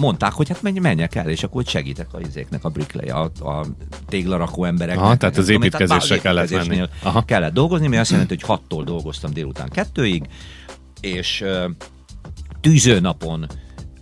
mondták, 0.00 0.32
hogy 0.32 0.48
hát 0.48 0.62
menj, 0.62 0.78
menjek 0.78 1.14
el, 1.14 1.28
és 1.28 1.42
akkor 1.42 1.64
segítek 1.66 2.14
a 2.14 2.20
izéknek, 2.20 2.64
a 2.64 2.68
bricklay, 2.68 3.08
a, 3.08 3.22
a 3.22 3.66
téglarakó 4.08 4.64
embereknek. 4.64 5.04
Aha, 5.04 5.16
tehát 5.16 5.36
az 5.36 5.48
építkezésre 5.48 6.18
kellett 6.18 6.50
menni. 6.50 6.82
Aha. 7.02 7.24
Kellett 7.24 7.52
dolgozni, 7.52 7.86
mi 7.86 7.96
azt 7.96 8.10
jelenti, 8.10 8.34
hogy 8.34 8.44
hattól 8.44 8.84
dolgoztam 8.84 9.32
délután 9.32 9.68
kettőig, 9.68 10.24
és 11.00 11.44
tűzőnapon 12.60 13.46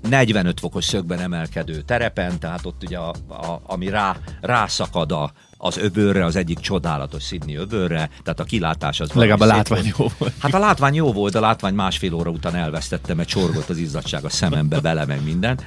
45 0.09 0.61
fokos 0.61 0.85
szögben 0.85 1.21
emelkedő 1.21 1.81
terepen, 1.81 2.39
tehát 2.39 2.67
ott 2.67 2.83
ugye, 2.83 2.99
a, 2.99 3.15
a, 3.29 3.61
ami 3.67 3.89
rá, 3.89 4.17
rászakad 4.41 5.13
a, 5.13 5.33
az 5.57 5.77
öbörre, 5.77 6.25
az 6.25 6.37
egyik 6.37 6.59
csodálatos 6.59 7.25
Sydney 7.25 7.55
öbörre, 7.55 8.11
tehát 8.23 8.41
a 8.41 8.45
kilátás 8.45 9.01
az... 9.01 9.13
Legalább 9.13 9.41
a 9.41 9.47
látvány 9.47 9.93
jó 9.99 10.07
volt. 10.19 10.35
Hát 10.39 10.55
a 10.55 10.59
látvány 10.59 10.95
jó 10.95 11.13
volt, 11.13 11.35
a 11.35 11.41
látvány 11.41 11.75
másfél 11.75 12.15
óra 12.15 12.31
után 12.31 12.55
elvesztettem, 12.55 13.17
mert 13.17 13.29
csorgott 13.29 13.69
az 13.69 13.79
izzadság 13.79 14.25
a 14.25 14.29
szemembe 14.29 14.81
bele, 14.81 15.07
meg 15.07 15.25
minden. 15.25 15.61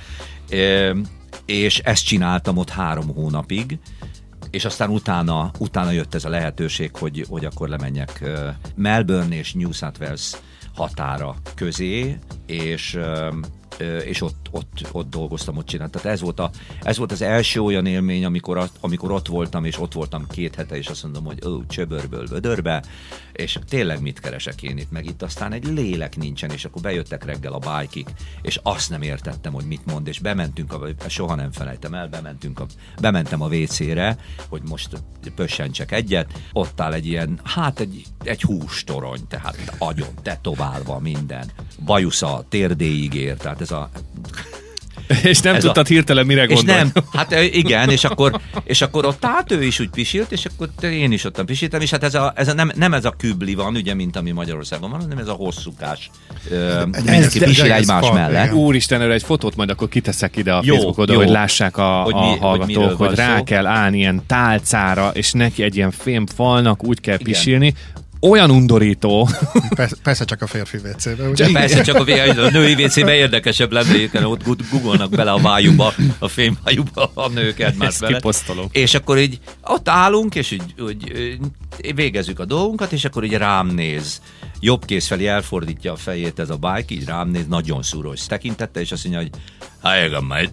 É, 0.50 0.91
és 1.45 1.79
ezt 1.79 2.05
csináltam 2.05 2.57
ott 2.57 2.69
három 2.69 3.07
hónapig, 3.07 3.79
és 4.50 4.65
aztán 4.65 4.89
utána, 4.89 5.51
utána 5.57 5.91
jött 5.91 6.15
ez 6.15 6.25
a 6.25 6.29
lehetőség, 6.29 6.95
hogy, 6.95 7.25
hogy 7.29 7.45
akkor 7.45 7.69
lemenjek 7.69 8.23
Melbourne 8.75 9.35
és 9.35 9.53
New 9.53 9.71
South 9.71 10.01
Wales 10.01 10.31
határa 10.73 11.35
közé, 11.55 12.19
és 12.45 13.00
és 13.80 14.22
ott, 14.22 14.48
ott, 14.51 14.88
ott 14.92 15.10
dolgoztam, 15.10 15.58
ott 15.58 15.66
csináltam. 15.66 16.01
Tehát 16.01 16.18
ez 16.18 16.24
volt, 16.24 16.40
a, 16.40 16.51
ez 16.82 16.98
volt 16.98 17.12
az 17.12 17.22
első 17.22 17.62
olyan 17.62 17.86
élmény, 17.86 18.25
amikor, 18.25 18.70
amikor 18.80 19.12
ott 19.12 19.28
voltam, 19.28 19.66
és 19.66 19.80
ott 19.80 19.94
voltam 19.94 20.28
két 20.28 20.56
hete, 20.56 20.78
és 20.78 20.88
azt 20.88 21.04
mondom, 21.04 21.25
hogy 21.25 21.46
ó, 21.46 21.66
csöbörből 21.66 22.28
vödörbe, 22.28 22.84
és 23.32 23.60
tényleg 23.68 24.01
mit 24.01 24.20
keresek 24.20 24.63
én 24.63 24.78
itt, 24.78 24.92
meg? 24.92 25.06
Itt 25.06 25.22
aztán 25.22 25.54
egy 25.54 25.66
lélek 25.66 26.18
nincsen, 26.18 26.51
és 26.51 26.66
akkor 26.66 26.82
bejöttek 26.82 27.25
reggel 27.25 27.54
a 27.54 27.60
bájkik, 27.60 28.10
és 28.42 28.60
azt 28.63 28.90
nem 28.90 29.01
értettem, 29.01 29.54
hogy 29.54 29.66
mit 29.66 29.86
mond, 29.86 30.08
és 30.08 30.20
bementünk, 30.20 30.74
a, 30.74 31.10
soha 31.10 31.36
nem 31.36 31.51
felejtem 31.51 31.94
el, 31.94 32.08
bementünk 32.08 32.60
a, 32.60 32.66
bementem 33.01 33.42
a 33.42 33.48
WC-re, 33.48 34.18
hogy 34.50 34.62
most 34.70 34.90
pössentsek 35.36 35.92
egyet, 35.92 36.40
ott 36.54 36.82
áll 36.82 36.94
egy 36.94 37.06
ilyen, 37.06 37.40
hát 37.44 37.80
egy, 37.80 38.04
egy 38.24 38.42
hústorony, 38.42 39.28
tehát 39.28 39.75
agyon, 39.78 40.13
tetoválva 40.22 41.00
minden, 41.00 41.51
bajusza 41.80 42.46
térdéig 42.50 43.13
ér, 43.13 43.38
tehát 43.38 43.62
ez 43.62 43.72
a 43.72 43.90
és 45.24 45.40
nem 45.40 45.56
ez 45.56 45.63
tudtad 45.63 45.86
a... 45.86 45.90
hirtelen 45.90 46.25
mire 46.25 46.46
gondolni. 46.46 46.82
És 46.86 46.92
nem, 46.94 47.04
hát 47.12 47.32
igen, 47.54 47.90
és 47.90 48.04
akkor, 48.04 48.42
és 48.63 48.82
akkor 48.82 49.06
ott 49.06 49.25
át 49.25 49.51
ő 49.51 49.63
is 49.63 49.80
úgy 49.80 49.90
pisilt, 49.90 50.32
és 50.32 50.46
akkor 50.46 50.70
én 50.82 51.12
is 51.12 51.24
ottan 51.24 51.46
pisiltem, 51.46 51.82
és 51.82 51.90
hát 51.90 52.04
ez 52.04 52.16
a, 52.16 52.34
ez 52.36 52.48
a 52.48 52.54
nem, 52.54 52.72
nem 52.75 52.94
ez 52.94 53.06
a 53.06 53.13
kübli 53.18 53.56
van, 53.56 53.75
ugye, 53.75 53.94
mint 53.94 54.16
ami 54.16 54.32
Magyarországon 54.32 54.90
van, 54.90 55.01
hanem 55.01 55.18
ez 55.18 55.28
a 55.28 55.34
hosszúkás. 55.34 56.10
Ö, 56.50 56.86
mindenki 56.86 57.40
pisil 57.40 57.72
egymás 57.72 58.06
fal, 58.06 58.13
mellett. 58.13 58.46
Igen. 58.46 58.58
Úristen, 58.58 59.01
erre 59.01 59.13
egy 59.13 59.24
fotót 59.24 59.56
majd 59.56 59.70
akkor 59.70 59.90
kiteszek 59.90 60.38
ide 60.38 60.54
a 60.54 60.63
Facebookodra, 60.63 61.16
hogy 61.16 61.30
lássák 61.30 61.78
a, 61.78 62.01
hogy 62.01 62.13
mi, 62.13 62.20
a 62.20 62.38
hallgatók, 62.40 62.98
hogy, 62.98 63.08
hogy 63.08 63.18
rá 63.18 63.38
szó. 63.38 63.44
kell 63.44 63.66
állni 63.66 63.98
ilyen 63.98 64.24
tálcára, 64.28 65.12
és 65.13 65.32
neki 65.32 65.63
egy 65.63 65.75
ilyen 65.75 65.92
fémfalnak 65.92 66.84
úgy 66.84 67.01
kell 67.01 67.18
igen. 67.20 67.34
pisilni, 67.34 67.74
olyan 68.22 68.51
undorító. 68.51 69.30
Persze, 69.75 69.96
persze 70.04 70.25
csak 70.25 70.42
a 70.42 70.48
férfi 70.48 70.78
WC-be, 70.78 71.28
ugye? 71.28 71.51
Persze 71.51 71.82
csak 71.82 71.96
a, 71.96 72.01
a 72.42 72.50
női 72.50 72.84
WC-be 72.84 73.13
érdekesebb 73.13 73.72
lenne, 73.72 74.08
hogy 74.12 74.42
ott 74.46 74.70
googolnak 74.72 75.10
bele 75.10 75.32
a 75.32 75.38
vájúba, 75.38 75.94
a 76.20 76.28
fémvájúba 76.28 77.12
a 77.13 77.30
nők 77.30 77.60
egymás 77.60 78.00
bele. 78.00 78.16
Kiposztolom. 78.16 78.68
És 78.72 78.94
akkor 78.94 79.18
így 79.18 79.40
ott 79.62 79.90
állunk, 79.90 80.36
és 80.36 80.51
így, 80.51 80.74
úgy, 80.80 81.12
végezzük 81.96 82.40
a 82.40 82.46
dolgunkat, 82.46 82.92
és 82.92 83.06
akkor 83.06 83.24
így 83.24 83.34
rám 83.34 83.68
néz. 83.68 84.22
Jobb 84.60 84.86
kéz 84.86 85.08
felé 85.08 85.28
elfordítja 85.28 85.92
a 85.92 85.96
fejét 85.96 86.40
ez 86.40 86.50
a 86.50 86.56
bike, 86.56 86.94
így 86.94 87.06
rám 87.06 87.30
néz, 87.30 87.46
nagyon 87.48 87.84
szúros 87.84 88.25
tekintette, 88.25 88.80
és 88.80 88.92
azt 88.92 89.04
mondja, 89.04 89.22
hogy 89.22 89.32
Hi, 89.84 90.25
mate. 90.28 90.51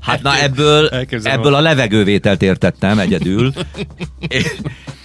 Hát 0.00 0.22
na 0.22 0.38
ebből, 0.38 0.88
ebből 1.22 1.54
a 1.54 1.60
levegővételt 1.60 2.42
értettem 2.42 2.98
egyedül. 2.98 3.52
és, 4.28 4.44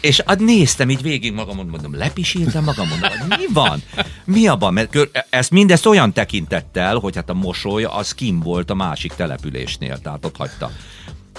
és 0.04 0.20
ad 0.20 0.44
néztem 0.44 0.90
így 0.90 1.02
végig 1.02 1.34
magamon, 1.34 1.66
mondom, 1.66 1.96
lepisíltem 1.96 2.64
magam, 2.64 2.88
mondom, 2.88 3.10
mi 3.28 3.46
van? 3.54 3.84
Mi 4.24 4.48
a 4.48 4.56
van? 4.56 4.74
Mert 4.74 4.98
ezt 5.30 5.52
mindezt 5.52 5.86
olyan 5.86 6.14
tekintettel, 6.14 6.98
hogy 6.98 7.16
hát 7.16 7.30
a 7.30 7.34
mosoly 7.34 7.84
az 7.84 8.14
kim 8.14 8.40
volt 8.40 8.70
a 8.70 8.74
másik 8.74 9.14
településnél, 9.14 9.98
tehát 9.98 10.26
ott 10.26 10.38
hagyta. 10.38 10.72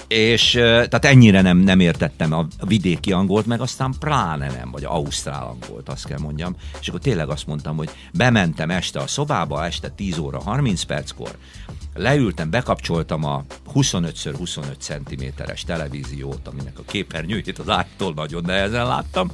És 0.07 0.51
tehát 0.51 1.05
ennyire 1.05 1.41
nem, 1.41 1.57
nem 1.57 1.79
értettem 1.79 2.33
a 2.33 2.47
vidéki 2.59 3.11
angolt, 3.11 3.45
meg 3.45 3.61
aztán 3.61 3.93
pláne 3.99 4.47
nem, 4.47 4.71
vagy 4.71 4.83
ausztrál 4.83 5.43
angolt, 5.43 5.89
azt 5.89 6.07
kell 6.07 6.19
mondjam. 6.19 6.55
És 6.79 6.87
akkor 6.87 6.99
tényleg 6.99 7.29
azt 7.29 7.47
mondtam, 7.47 7.77
hogy 7.77 7.89
bementem 8.13 8.69
este 8.69 8.99
a 8.99 9.07
szobába, 9.07 9.65
este 9.65 9.89
10 9.89 10.17
óra 10.17 10.41
30 10.41 10.83
perckor, 10.83 11.37
leültem, 11.95 12.49
bekapcsoltam 12.49 13.23
a 13.23 13.43
25x25 13.73 14.77
cm-es 14.77 15.63
televíziót, 15.63 16.47
aminek 16.47 16.79
a 16.79 16.83
képernyőjét 16.85 17.59
az 17.59 17.69
ágytól 17.69 18.13
nagyon 18.13 18.43
nehezen 18.45 18.87
láttam, 18.87 19.31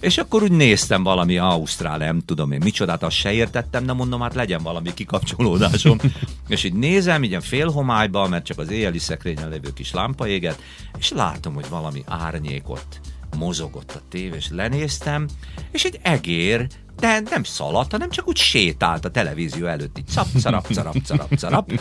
és 0.00 0.18
akkor 0.18 0.42
úgy 0.42 0.52
néztem 0.52 1.02
valami 1.02 1.38
Ausztrál, 1.38 1.98
nem 1.98 2.20
tudom 2.24 2.52
én 2.52 2.60
micsodát, 2.64 3.02
azt 3.02 3.16
se 3.16 3.32
értettem, 3.32 3.86
de 3.86 3.92
mondom, 3.92 4.20
hát 4.20 4.34
legyen 4.34 4.62
valami 4.62 4.94
kikapcsolódásom. 4.94 5.98
és 6.48 6.64
így 6.64 6.74
nézem, 6.74 7.24
így 7.24 7.44
félhomályba, 7.44 8.28
mert 8.28 8.44
csak 8.44 8.58
az 8.58 8.70
éjjeli 8.70 8.98
szekrényen 8.98 9.48
lévő 9.48 9.72
kis 9.72 9.92
lámpa 9.92 10.28
éget, 10.28 10.62
és 10.98 11.10
látom, 11.10 11.54
hogy 11.54 11.68
valami 11.68 12.02
árnyékot 12.06 13.00
mozogott 13.36 13.92
a 13.92 14.00
tévé, 14.08 14.36
és 14.36 14.48
lenéztem, 14.50 15.28
és 15.70 15.84
egy 15.84 15.98
egér 16.02 16.66
de 16.98 17.20
nem 17.30 17.42
szaladt, 17.42 17.90
hanem 17.90 18.10
csak 18.10 18.28
úgy 18.28 18.36
sétált 18.36 19.04
a 19.04 19.10
televízió 19.10 19.66
előtt, 19.66 19.98
így 19.98 20.08
szap, 20.08 20.26
szarap, 20.36 20.66
szarap, 20.72 20.96
szarap, 21.04 21.36
szarap. 21.36 21.72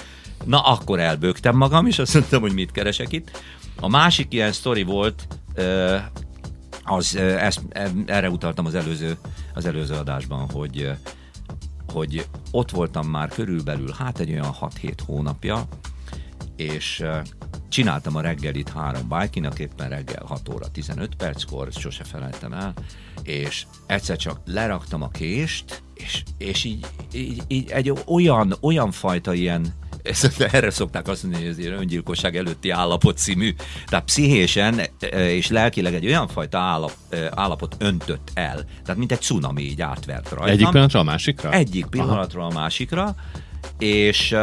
Na, 0.46 0.62
akkor 0.62 1.00
elbőgtem 1.00 1.56
magam, 1.56 1.86
és 1.86 2.00
azt 2.00 2.14
mondtam, 2.14 2.42
hogy 2.42 2.54
mit 2.54 2.72
keresek 2.72 3.12
itt. 3.12 3.44
A 3.80 3.88
másik 3.88 4.34
ilyen 4.34 4.52
sztori 4.52 4.84
volt, 4.84 5.28
az, 6.84 7.16
ezt, 7.16 7.62
erre 8.06 8.30
utaltam 8.30 8.66
az 8.66 8.76
előző, 8.76 9.18
az 9.54 9.66
előző 9.66 9.94
adásban, 9.94 10.50
hogy, 10.52 10.92
hogy 11.94 12.28
ott 12.52 12.72
voltam 12.72 13.08
már 13.08 13.30
körülbelül, 13.30 13.96
hát 13.98 14.20
egy 14.20 14.32
olyan 14.32 14.56
6-7 14.62 14.94
hónapja, 15.06 15.68
és 16.56 17.04
csináltam 17.76 18.16
a 18.16 18.22
reggelit 18.22 18.70
három 18.70 19.08
bájkinak, 19.08 19.60
éppen 19.60 19.90
reggel 19.90 20.24
6 20.26 20.50
óra 20.50 20.68
15 20.68 21.16
perckor, 21.16 21.68
sose 21.72 22.04
felejtem 22.04 22.54
el, 22.54 22.74
és 23.24 23.66
egyszer 23.86 24.18
csak 24.18 24.40
leraktam 24.46 25.02
a 25.02 25.10
kést, 25.10 25.84
és, 25.94 26.24
és 26.38 26.64
így, 26.64 26.86
így, 27.14 27.44
így 27.48 27.72
egy 27.72 27.94
olyan, 28.06 28.56
olyan 28.62 28.92
fajta 28.92 29.34
ilyen 29.34 29.74
ezt, 30.04 30.42
erre 30.42 30.70
szokták 30.70 31.08
azt 31.08 31.24
mondani, 31.24 31.46
hogy 31.46 31.66
ez 31.66 31.66
öngyilkosság 31.66 32.38
előtti 32.38 32.70
állapot 32.70 33.18
című. 33.18 33.56
Tehát 33.86 34.06
pszichésen 34.06 34.82
és 35.12 35.50
lelkileg 35.50 35.94
egy 35.94 36.06
olyan 36.06 36.28
fajta 36.28 36.58
állap, 36.58 36.94
állapot 37.30 37.76
öntött 37.80 38.32
el. 38.34 38.66
Tehát 38.84 38.98
mint 38.98 39.12
egy 39.12 39.22
cunami 39.22 39.62
így 39.62 39.82
átvert 39.82 40.30
rajtam. 40.30 40.48
Egyik 40.48 40.70
pillanatra 40.70 41.00
a 41.00 41.04
másikra? 41.04 41.52
Egyik 41.52 41.86
pillanatra 41.86 42.42
Aha. 42.42 42.50
a 42.50 42.60
másikra, 42.60 43.16
és 43.78 44.36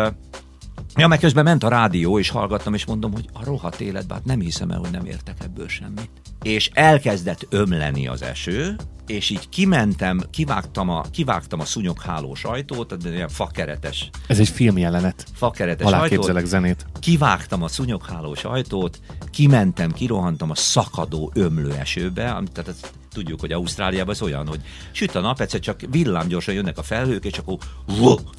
Ja, 0.96 1.06
meg 1.06 1.18
közben 1.18 1.44
ment 1.44 1.64
a 1.64 1.68
rádió, 1.68 2.18
és 2.18 2.28
hallgattam, 2.28 2.74
és 2.74 2.84
mondom, 2.84 3.12
hogy 3.12 3.28
a 3.32 3.44
rohadt 3.44 3.80
életben, 3.80 4.16
hát 4.16 4.26
nem 4.26 4.40
hiszem 4.40 4.70
el, 4.70 4.78
hogy 4.78 4.90
nem 4.90 5.04
értek 5.04 5.36
ebből 5.44 5.68
semmit. 5.68 6.10
És 6.42 6.70
elkezdett 6.74 7.46
ömleni 7.50 8.08
az 8.08 8.22
eső, 8.22 8.76
és 9.06 9.30
így 9.30 9.48
kimentem, 9.48 10.20
kivágtam 10.30 10.88
a, 10.88 11.02
kivágtam 11.10 11.60
a 11.60 11.64
szúnyoghálós 11.64 12.44
ajtót, 12.44 12.96
ilyen 13.04 13.28
fakeretes. 13.28 14.10
Ez 14.26 14.38
egy 14.38 14.48
filmjelenet. 14.48 15.24
Fakeretes 15.34 15.86
Alá 15.86 16.00
ajtót. 16.00 16.46
zenét. 16.46 16.86
Kivágtam 17.00 17.62
a 17.62 17.68
szúnyoghálós 17.68 18.44
ajtót, 18.44 19.00
kimentem, 19.30 19.92
kirohantam 19.92 20.50
a 20.50 20.54
szakadó 20.54 21.30
ömlő 21.34 21.72
esőbe, 21.72 22.42
tehát 22.52 22.92
tudjuk, 23.12 23.40
hogy 23.40 23.52
Ausztráliában 23.52 24.14
ez 24.14 24.22
olyan, 24.22 24.46
hogy 24.46 24.60
süt 24.90 25.14
a 25.14 25.20
nap, 25.20 25.40
egyszer 25.40 25.60
csak 25.60 25.80
villámgyorsan 25.90 26.54
jönnek 26.54 26.78
a 26.78 26.82
felhők, 26.82 27.24
és 27.24 27.38
akkor 27.38 27.58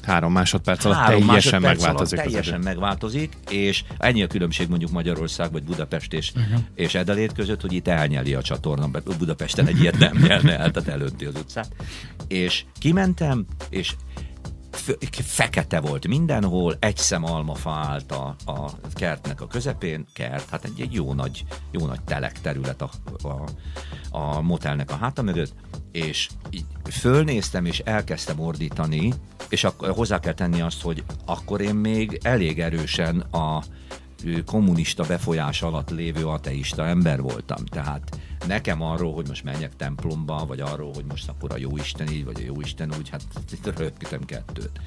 három 0.02 0.32
másodperc 0.32 0.84
alatt 0.84 0.98
három 0.98 1.26
teljesen 1.26 1.60
másodperc 1.60 1.82
megváltozik. 1.82 2.18
Alatt 2.18 2.30
teljesen 2.30 2.60
megváltozik, 2.60 3.36
és 3.50 3.84
ennyi 3.98 4.22
a 4.22 4.26
különbség 4.26 4.68
mondjuk 4.68 4.90
Magyarország, 4.90 5.52
vagy 5.52 5.62
Budapest 5.62 6.12
és, 6.12 6.32
uh-huh. 6.36 6.60
és 6.74 6.94
Edelét 6.94 7.32
között, 7.32 7.60
hogy 7.60 7.72
itt 7.72 7.88
elnyeli 7.88 8.34
a 8.34 8.42
csatorna, 8.42 8.90
Budapesten 9.18 9.66
egy 9.66 9.80
ilyet 9.80 9.98
nem 9.98 10.16
nyelne 10.16 10.58
el, 10.58 10.70
tehát 10.70 10.88
elönti 10.88 11.24
az 11.24 11.34
utcát. 11.34 11.68
És 12.28 12.64
kimentem, 12.78 13.46
és 13.68 13.94
fekete 15.10 15.80
volt 15.80 16.06
mindenhol, 16.06 16.76
egy 16.78 16.96
szem 16.96 17.24
almafa 17.24 17.70
állt 17.70 18.12
a, 18.12 18.34
a 18.44 18.70
kertnek 18.92 19.40
a 19.40 19.46
közepén, 19.46 20.06
kert, 20.12 20.48
hát 20.48 20.64
egy, 20.64 20.80
egy 20.80 20.92
jó 20.92 21.12
nagy, 21.12 21.44
jó 21.70 21.86
nagy 21.86 22.02
telek 22.02 22.40
terület 22.40 22.82
a, 22.82 22.90
a, 23.22 23.48
a 24.10 24.40
motelnek 24.40 24.90
a 24.90 24.96
háta 24.96 25.22
mögött, 25.22 25.52
és 25.92 26.28
így 26.50 26.66
fölnéztem, 26.90 27.64
és 27.64 27.78
elkezdtem 27.78 28.40
ordítani, 28.40 29.12
és 29.48 29.64
akkor 29.64 29.90
hozzá 29.90 30.18
kell 30.18 30.34
tenni 30.34 30.60
azt, 30.60 30.82
hogy 30.82 31.04
akkor 31.26 31.60
én 31.60 31.74
még 31.74 32.20
elég 32.22 32.60
erősen 32.60 33.20
a 33.20 33.62
kommunista 34.46 35.04
befolyás 35.04 35.62
alatt 35.62 35.90
lévő 35.90 36.26
ateista 36.26 36.86
ember 36.86 37.20
voltam. 37.20 37.64
Tehát 37.64 38.18
nekem 38.46 38.82
arról, 38.82 39.14
hogy 39.14 39.28
most 39.28 39.44
menjek 39.44 39.76
templomba, 39.76 40.44
vagy 40.46 40.60
arról, 40.60 40.90
hogy 40.94 41.04
most 41.08 41.28
akkor 41.28 41.52
a 41.52 41.56
jóisten 41.56 42.10
így, 42.10 42.24
vagy 42.24 42.40
a 42.40 42.44
jóisten 42.44 42.92
úgy, 42.98 43.08
hát 43.08 43.22
rögtön 43.76 44.24
kettőt. 44.24 44.80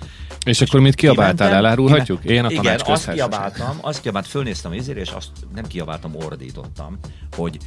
És, 0.46 0.62
és 0.62 0.68
akkor 0.68 0.80
mit 0.80 0.96
kiabáltál, 0.96 1.54
elárulhatjuk? 1.54 2.24
Én 2.24 2.46
a 2.46 2.52
Igen, 2.52 2.80
azt 2.86 3.12
kiabáltam, 3.12 3.78
azt 3.82 4.02
kiabáltam, 4.02 4.32
fölnéztem 4.32 4.72
az 4.72 4.88
és 4.88 5.10
azt 5.10 5.32
nem 5.54 5.68
kiabáltam, 5.68 6.16
ordítottam, 6.16 6.98
hogy 7.36 7.58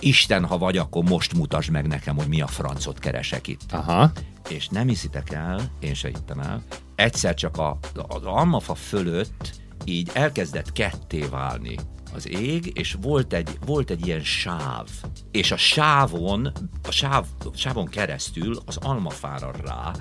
Isten, 0.00 0.44
ha 0.44 0.58
vagy, 0.58 0.76
akkor 0.76 1.04
most 1.04 1.34
mutasd 1.34 1.70
meg 1.70 1.86
nekem, 1.86 2.16
hogy 2.16 2.28
mi 2.28 2.40
a 2.40 2.46
francot 2.46 2.98
keresek 2.98 3.46
itt. 3.46 3.72
Aha. 3.72 4.12
És 4.48 4.68
nem 4.68 4.88
hiszitek 4.88 5.32
el, 5.32 5.60
én 5.80 5.94
se 5.94 6.08
hittem 6.08 6.38
el, 6.38 6.62
egyszer 6.94 7.34
csak 7.34 7.56
a, 7.56 7.78
az 8.08 8.24
almafa 8.24 8.74
fölött 8.74 9.64
így 9.88 10.10
elkezdett 10.12 10.72
ketté 10.72 11.20
válni 11.20 11.76
az 12.14 12.28
ég, 12.28 12.72
és 12.74 12.96
volt 13.00 13.32
egy, 13.32 13.58
volt 13.66 13.90
egy 13.90 14.06
ilyen 14.06 14.22
sáv, 14.24 14.88
és 15.30 15.50
a 15.50 15.56
sávon, 15.56 16.52
a 16.82 16.90
sáv, 16.90 17.26
sávon 17.54 17.86
keresztül 17.86 18.58
az 18.64 18.76
almafára 18.76 19.50
rá 19.64 19.92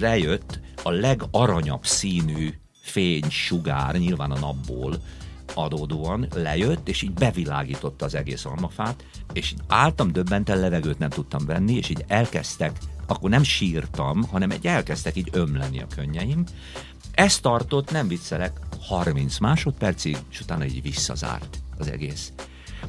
lejött 0.00 0.60
a 0.82 0.90
legaranyabb 0.90 1.86
színű 1.86 2.54
fény, 2.82 3.30
sugár, 3.30 3.94
nyilván 3.94 4.30
a 4.30 4.38
napból 4.38 4.96
adódóan 5.54 6.26
lejött, 6.34 6.88
és 6.88 7.02
így 7.02 7.12
bevilágította 7.12 8.04
az 8.04 8.14
egész 8.14 8.44
almafát, 8.44 9.04
és 9.32 9.52
így 9.52 9.60
álltam 9.66 10.12
döbbenten, 10.12 10.58
levegőt 10.58 10.98
nem 10.98 11.10
tudtam 11.10 11.46
venni, 11.46 11.74
és 11.74 11.88
így 11.88 12.04
elkezdtek 12.06 12.78
akkor 13.08 13.30
nem 13.30 13.42
sírtam, 13.42 14.22
hanem 14.22 14.50
egy 14.50 14.66
elkezdtek 14.66 15.16
így 15.16 15.28
ömleni 15.32 15.80
a 15.80 15.86
könnyeim. 15.94 16.44
Ez 17.18 17.38
tartott, 17.38 17.90
nem 17.90 18.08
viccelek, 18.08 18.52
30 18.80 19.38
másodpercig, 19.38 20.16
és 20.30 20.40
utána 20.40 20.64
így 20.64 20.82
visszazárt 20.82 21.58
az 21.78 21.90
egész. 21.90 22.32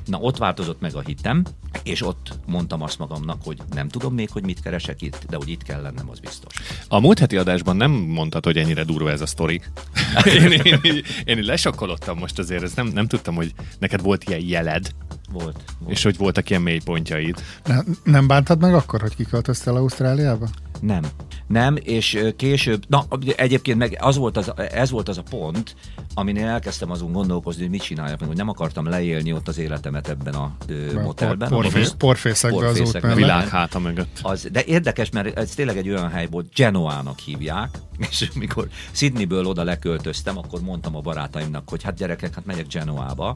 Na, 0.05 0.17
ott 0.17 0.37
változott 0.37 0.81
meg 0.81 0.95
a 0.95 1.01
hitem, 1.01 1.43
és 1.83 2.05
ott 2.05 2.39
mondtam 2.45 2.81
azt 2.81 2.99
magamnak, 2.99 3.41
hogy 3.43 3.57
nem 3.69 3.87
tudom 3.87 4.13
még, 4.13 4.29
hogy 4.29 4.43
mit 4.43 4.61
keresek 4.61 5.01
itt, 5.01 5.25
de 5.29 5.35
hogy 5.35 5.49
itt 5.49 5.63
kell 5.63 5.81
lennem, 5.81 6.09
az 6.09 6.19
biztos. 6.19 6.53
A 6.87 6.99
múlt 6.99 7.19
heti 7.19 7.37
adásban 7.37 7.75
nem 7.75 7.91
mondtad, 7.91 8.45
hogy 8.45 8.57
ennyire 8.57 8.83
durva 8.83 9.11
ez 9.11 9.21
a 9.21 9.25
sztori. 9.25 9.61
én, 10.25 10.51
én, 10.51 10.79
én, 10.81 11.03
én 11.23 11.39
lesokkolottam 11.39 12.17
most 12.17 12.39
azért, 12.39 12.63
ez 12.63 12.73
nem, 12.73 12.87
nem 12.87 13.07
tudtam, 13.07 13.35
hogy 13.35 13.53
neked 13.79 14.01
volt 14.01 14.23
ilyen 14.23 14.43
jeled, 14.45 14.89
Volt. 15.31 15.63
volt. 15.79 15.91
és 15.91 16.03
hogy 16.03 16.17
voltak 16.17 16.49
ilyen 16.49 16.61
mélypontjaid. 16.61 17.43
Ne, 17.63 17.79
nem 18.03 18.27
bántad 18.27 18.59
meg 18.61 18.73
akkor, 18.73 19.01
hogy 19.01 19.15
kiköltöztél 19.15 19.75
Ausztráliába? 19.75 20.47
Nem. 20.81 21.01
Nem, 21.47 21.75
és 21.83 22.19
később, 22.35 22.83
na 22.87 23.05
egyébként 23.35 23.77
meg 23.77 23.97
az 23.99 24.17
volt 24.17 24.37
az, 24.37 24.53
ez 24.71 24.89
volt 24.89 25.09
az 25.09 25.17
a 25.17 25.23
pont, 25.29 25.75
aminél 26.13 26.47
elkezdtem 26.47 26.91
azon 26.91 27.11
gondolkozni, 27.11 27.61
hogy 27.61 27.71
mit 27.71 27.81
csináljak, 27.81 28.19
meg 28.19 28.27
hogy 28.27 28.37
nem 28.37 28.49
akartam 28.49 28.85
leélni 28.85 29.33
ott 29.33 29.47
az 29.47 29.57
életemet 29.57 30.07
ebben 30.07 30.33
a 30.33 30.55
ö, 30.67 31.01
motelben. 31.01 31.49
Por, 31.49 31.61
porfész, 31.61 31.93
porfészekbe 31.97 32.67
az 32.67 32.79
út 32.79 33.01
mellett. 33.01 33.17
Világ 33.17 33.47
háta 33.47 33.79
mögött. 33.79 34.19
Az, 34.21 34.47
de 34.51 34.63
érdekes, 34.63 35.09
mert 35.09 35.37
ez 35.37 35.49
tényleg 35.49 35.77
egy 35.77 35.89
olyan 35.89 36.09
hely 36.09 36.27
volt, 36.31 36.53
Genoának 36.53 37.19
hívják, 37.19 37.77
és 38.09 38.31
mikor 38.33 38.67
Sydneyből 38.91 39.45
oda 39.45 39.63
leköltöztem, 39.63 40.37
akkor 40.37 40.61
mondtam 40.61 40.95
a 40.95 41.01
barátaimnak, 41.01 41.69
hogy 41.69 41.83
hát 41.83 41.95
gyerekek, 41.95 42.35
hát 42.35 42.45
megyek 42.45 42.67
Genoába, 42.67 43.35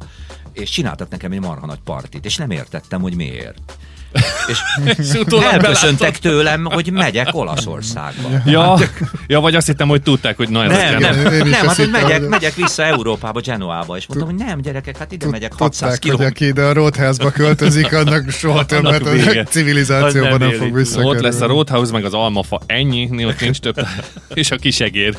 és 0.51 0.69
csináltak 0.69 1.09
nekem 1.09 1.31
egy 1.31 1.41
marha 1.41 1.65
nagy 1.65 1.81
partit, 1.83 2.25
és 2.25 2.37
nem 2.37 2.51
értettem, 2.51 3.01
hogy 3.01 3.15
miért. 3.15 3.77
És 4.47 4.59
elköszöntek 5.51 6.17
tőlem, 6.17 6.65
hogy 6.65 6.91
megyek 6.91 7.27
Olaszországba. 7.31 8.29
Ja, 8.45 8.77
ja, 9.27 9.39
vagy 9.39 9.55
azt 9.55 9.67
hittem, 9.67 9.87
hogy 9.87 10.01
tudták, 10.01 10.37
hogy 10.37 10.49
na 10.49 10.63
ez 10.63 10.69
Nem, 10.71 10.99
nem, 10.99 11.21
nem, 11.21 11.47
azt 11.51 11.53
hát 11.53 11.75
hogy 11.75 11.89
megyek, 11.89 12.27
megyek 12.27 12.55
vissza 12.55 12.83
Európába, 12.83 13.39
Genoába, 13.39 13.97
és 13.97 14.07
mondtam, 14.07 14.29
hogy 14.29 14.45
nem, 14.45 14.61
gyerekek, 14.61 14.97
hát 14.97 15.11
ide 15.11 15.27
megyek 15.27 15.53
600 15.53 15.99
Tudták, 15.99 16.17
hogy 16.17 16.25
aki 16.25 16.45
ide 16.45 16.63
a 16.63 16.73
Roadhouse-ba 16.73 17.31
költözik, 17.31 17.93
annak 17.93 18.29
soha 18.29 18.65
többet 18.65 19.05
a 19.05 19.43
civilizációban 19.43 20.39
nem 20.39 20.51
fog 20.51 20.75
visszakerülni. 20.75 21.17
Ott 21.17 21.23
lesz 21.23 21.41
a 21.41 21.47
Roadhouse, 21.47 21.91
meg 21.91 22.05
az 22.05 22.13
almafa, 22.13 22.61
ennyi, 22.65 23.25
ott 23.25 23.39
nincs 23.39 23.59
több, 23.59 23.75
és 24.33 24.51
a 24.51 24.55
kisegér. 24.55 25.17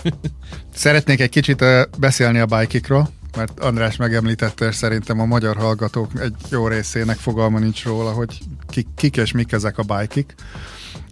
Szeretnék 0.74 1.20
egy 1.20 1.30
kicsit 1.30 1.64
beszélni 1.98 2.38
a 2.38 2.46
bajkikról, 2.46 3.08
mert 3.36 3.60
András 3.60 3.96
megemlítette, 3.96 4.66
és 4.66 4.74
szerintem 4.74 5.20
a 5.20 5.24
magyar 5.24 5.56
hallgatók 5.56 6.10
egy 6.20 6.34
jó 6.50 6.68
részének 6.68 7.16
fogalma 7.16 7.58
nincs 7.58 7.84
róla, 7.84 8.12
hogy 8.12 8.38
kik, 8.68 8.86
kik 8.94 9.16
és 9.16 9.32
mik 9.32 9.52
ezek 9.52 9.78
a 9.78 9.82
bajkik. 9.82 10.34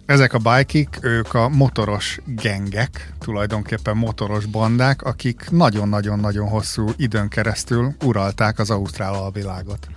Ezek 0.05 0.33
a 0.33 0.37
bajkik, 0.37 0.99
ők 1.01 1.33
a 1.33 1.49
motoros 1.49 2.19
gengek, 2.25 3.13
tulajdonképpen 3.19 3.97
motoros 3.97 4.45
bandák, 4.45 5.01
akik 5.01 5.49
nagyon-nagyon-nagyon 5.49 6.47
hosszú 6.47 6.89
időn 6.97 7.27
keresztül 7.27 7.95
uralták 8.03 8.59
az 8.59 8.69
ausztrál 8.69 9.13
alvilágot. 9.13 9.87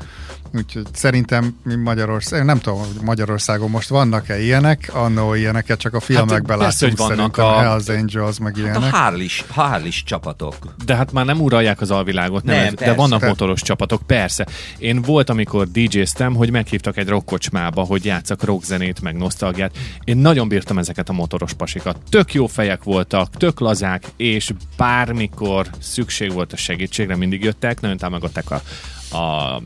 Úgyhogy 0.55 0.87
szerintem 0.93 1.57
mi 1.63 1.75
Magyarország, 1.75 2.45
nem 2.45 2.59
tudom, 2.59 2.79
hogy 2.79 2.89
Magyarországon 3.03 3.71
most 3.71 3.89
vannak-e 3.89 4.41
ilyenek, 4.41 4.91
annó 4.93 5.35
ilyeneket 5.35 5.79
csak 5.79 5.95
a 5.95 6.01
filmekben 6.01 6.59
Hát 6.59 6.67
persze, 6.67 6.87
láttunk, 6.87 7.09
hogy 7.09 7.17
vannak 7.17 7.35
szerintem 7.37 7.59
a- 7.65 7.69
Hells 7.69 7.89
Angels, 7.89 8.39
meg 8.39 8.55
A 8.57 8.59
ilyenek. 8.61 8.91
Harlis, 8.95 9.45
Harlis 9.49 10.03
csapatok. 10.03 10.55
De 10.85 10.97
hát 10.97 11.13
már 11.13 11.25
nem 11.25 11.41
uralják 11.41 11.81
az 11.81 11.91
alvilágot, 11.91 12.45
nem, 12.45 12.57
Nem, 12.57 12.65
ez, 12.67 12.73
de 12.73 12.93
vannak 12.95 13.11
Persze. 13.11 13.27
motoros 13.27 13.63
csapatok, 13.63 14.03
persze. 14.07 14.47
Én 14.79 15.03
volt, 15.03 15.31
amikor 15.31 15.67
DJ-ztem, 15.71 16.35
hogy 16.35 16.51
meghívtak 16.51 16.97
egy 16.97 17.09
rockkocsmába, 17.09 17.83
hogy 17.83 18.05
játszak 18.05 18.45
rockzenét, 18.45 19.01
meg 19.01 19.17
nosztalgiát. 19.17 19.77
Én 20.05 20.17
nagyon 20.17 20.49
bírtam 20.49 20.79
ezeket 20.79 21.09
a 21.09 21.13
motoros 21.13 21.53
pasikat. 21.53 21.97
Tök 22.11 22.35
jó 22.35 22.47
fejek 22.47 22.83
voltak, 22.83 23.31
tök 23.37 23.61
lazák, 23.61 24.05
és 24.17 24.51
bármikor 24.77 25.67
szükség 25.79 26.33
volt 26.33 26.53
a 26.53 26.57
segítségre, 26.57 27.17
mindig 27.17 27.45
jöttek, 27.45 27.81
nagyon 27.81 27.97
támogatták 27.97 28.51
a, 28.51 28.63
a, 29.11 29.17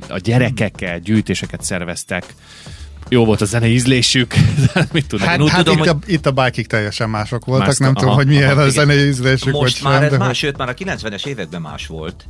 a 0.08 0.18
gyerekeket, 0.22 1.02
gyűjtéseket 1.02 1.62
szerveztek. 1.62 2.34
Jó 3.08 3.24
volt 3.24 3.40
a 3.40 3.44
zenei 3.44 3.72
ízlésük, 3.72 4.34
mit 4.92 5.06
tudnak. 5.06 5.28
Hát, 5.28 5.38
Én 5.38 5.42
úgy 5.44 5.50
hát 5.50 5.64
tudom, 5.64 5.78
itt, 5.78 5.86
hogy- 5.88 5.96
a, 6.02 6.12
itt 6.12 6.26
a 6.26 6.30
bákik 6.30 6.66
teljesen 6.66 7.10
mások 7.10 7.44
voltak, 7.44 7.66
Más- 7.66 7.78
nem 7.78 7.92
tudom, 7.94 8.08
aha, 8.08 8.16
hogy 8.18 8.26
milyen 8.26 8.50
aha, 8.50 8.60
a 8.60 8.68
zenei 8.68 9.06
ízlésük, 9.06 9.44
vagy 9.52 9.60
Most 9.60 9.82
már 9.82 9.94
sem, 9.94 10.02
ez 10.02 10.10
de 10.10 10.16
más, 10.18 10.26
hogy... 10.26 10.36
sőt 10.36 10.56
már 10.56 10.68
a 10.68 10.74
90-es 10.74 11.26
években 11.26 11.60
más 11.60 11.86
volt. 11.86 12.26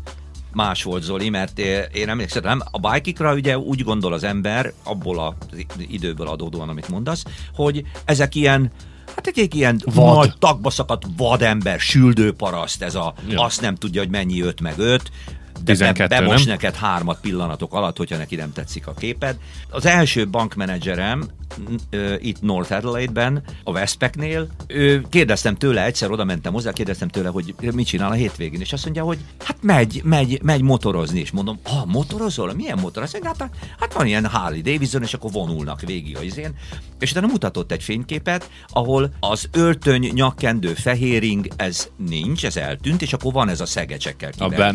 Más 0.52 0.82
volt, 0.82 1.02
Zoli, 1.02 1.28
mert 1.28 1.58
én 1.92 2.08
emlékszem, 2.08 2.42
nem, 2.42 2.62
a 2.70 2.90
bike 2.90 3.32
ugye 3.32 3.58
úgy 3.58 3.82
gondol 3.82 4.12
az 4.12 4.24
ember, 4.24 4.72
abból 4.84 5.18
az 5.50 5.56
időből 5.88 6.26
adódóan, 6.28 6.68
amit 6.68 6.88
mondasz, 6.88 7.24
hogy 7.54 7.82
ezek 8.04 8.34
ilyen 8.34 8.70
Hát 9.14 9.26
egy, 9.26 9.38
egy 9.38 9.54
ilyen 9.54 9.80
Vad. 9.94 10.16
nagy 10.16 10.32
tagba 10.38 10.70
szakadt 10.70 11.02
vadember, 11.16 11.80
süldőparaszt, 11.80 12.82
ez 12.82 12.94
a, 12.94 13.14
Ja. 13.28 13.42
azt 13.44 13.60
nem 13.60 13.74
tudja, 13.74 14.00
hogy 14.00 14.10
mennyi 14.10 14.42
öt 14.42 14.60
meg 14.60 14.74
öt, 14.76 15.10
12, 15.64 16.06
be, 16.06 16.20
bemos 16.20 16.44
nem? 16.44 16.52
neked 16.52 16.74
hármat 16.74 17.20
pillanatok 17.20 17.74
alatt, 17.74 17.96
hogyha 17.96 18.16
neki 18.16 18.36
nem 18.36 18.52
tetszik 18.52 18.86
a 18.86 18.94
képed. 18.94 19.36
Az 19.68 19.86
első 19.86 20.28
bankmenedzserem 20.28 21.28
itt 22.18 22.42
North 22.42 22.72
Adelaide-ben, 22.72 23.42
a 23.64 23.70
Westpac-nél, 23.70 24.46
ő, 24.66 25.02
kérdeztem 25.10 25.54
tőle, 25.54 25.84
egyszer 25.84 26.10
oda 26.10 26.24
mentem 26.24 26.52
hozzá, 26.52 26.72
kérdeztem 26.72 27.08
tőle, 27.08 27.28
hogy 27.28 27.54
mit 27.60 27.86
csinál 27.86 28.10
a 28.10 28.14
hétvégén, 28.14 28.60
és 28.60 28.72
azt 28.72 28.84
mondja, 28.84 29.04
hogy 29.04 29.18
hát 29.44 29.56
megy, 29.60 30.00
megy, 30.04 30.40
megy 30.42 30.62
motorozni, 30.62 31.20
és 31.20 31.30
mondom, 31.30 31.58
ah, 31.62 31.86
motorozol? 31.86 32.54
Milyen 32.54 32.78
motor? 32.78 33.02
Azt 33.02 33.12
mondja, 33.12 33.34
hát, 33.38 33.50
hát 33.78 33.92
van 33.92 34.06
ilyen 34.06 34.26
Harley 34.26 34.60
Davidson, 34.60 35.02
és 35.02 35.14
akkor 35.14 35.30
vonulnak 35.30 35.80
végig 35.80 36.16
a 36.16 36.22
izén, 36.22 36.54
és 36.98 37.10
utána 37.10 37.26
mutatott 37.26 37.72
egy 37.72 37.82
fényképet, 37.82 38.50
ahol 38.68 39.12
az 39.20 39.48
öltöny, 39.52 40.10
nyakkendő, 40.14 40.74
fehéring, 40.74 41.48
ez 41.56 41.88
nincs, 42.08 42.44
ez 42.44 42.56
eltűnt, 42.56 43.02
és 43.02 43.12
akkor 43.12 43.32
van 43.32 43.48
ez 43.48 43.60
a 43.60 43.66
szegecsekkel 43.66 44.30
A 44.38 44.48
be- 44.48 44.72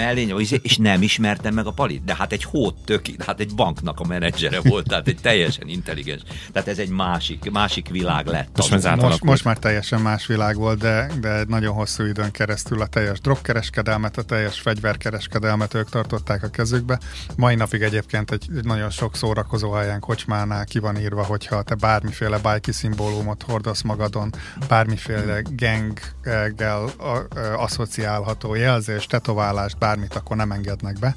mellény. 0.00 0.34
és 0.62 0.76
nem 0.76 1.02
ismertem 1.02 1.54
meg 1.54 1.66
a 1.66 1.70
palit. 1.70 2.04
De 2.04 2.14
hát 2.14 2.32
egy 2.32 2.44
hót 2.44 2.76
tök, 2.84 3.22
hát 3.22 3.40
egy 3.40 3.54
banknak 3.54 4.00
a 4.00 4.06
menedzsere 4.06 4.60
volt, 4.60 4.88
tehát 4.88 5.08
egy 5.08 5.18
teljesen 5.22 5.68
intelligens. 5.68 6.22
Tehát 6.52 6.68
ez 6.68 6.78
egy 6.78 6.88
másik, 6.88 7.50
másik 7.50 7.88
világ 7.88 8.26
lett. 8.26 8.56
Most 8.56 8.72
az. 8.72 8.88
Most, 9.00 9.24
most 9.24 9.44
már 9.44 9.58
teljesen 9.58 10.00
más 10.00 10.26
világ 10.26 10.56
volt, 10.56 10.78
de, 10.78 11.10
de 11.20 11.44
nagyon 11.48 11.74
hosszú 11.74 12.04
időn 12.04 12.30
keresztül 12.30 12.80
a 12.80 12.86
teljes 12.86 13.20
drogkereskedelmet, 13.20 14.16
a 14.16 14.22
teljes 14.22 14.60
fegyverkereskedelmet 14.60 15.74
ők 15.74 15.88
tartották 15.88 16.42
a 16.42 16.48
kezükbe. 16.48 16.98
Mai 17.36 17.54
napig 17.54 17.82
egyébként 17.82 18.30
egy, 18.30 18.46
egy 18.56 18.64
nagyon 18.64 18.90
sok 18.90 19.16
szórakozó 19.16 19.72
helyen 19.72 20.00
kocsmánál 20.00 20.64
ki 20.64 20.78
van 20.78 20.98
írva, 21.00 21.24
hogyha 21.24 21.62
te 21.62 21.74
bármiféle 21.74 22.38
bájki 22.38 22.72
szimbólumot 22.72 23.42
hordasz 23.42 23.82
magadon, 23.82 24.32
bármiféle 24.68 25.42
ganggel 25.56 26.84
a- 26.98 27.26
ö, 27.36 27.52
asszociálható 27.52 28.54
jelzés, 28.54 29.06
tetoválást, 29.06 29.78
bármit, 29.90 30.14
akkor 30.14 30.36
nem 30.36 30.52
engednek 30.52 30.98
be. 30.98 31.16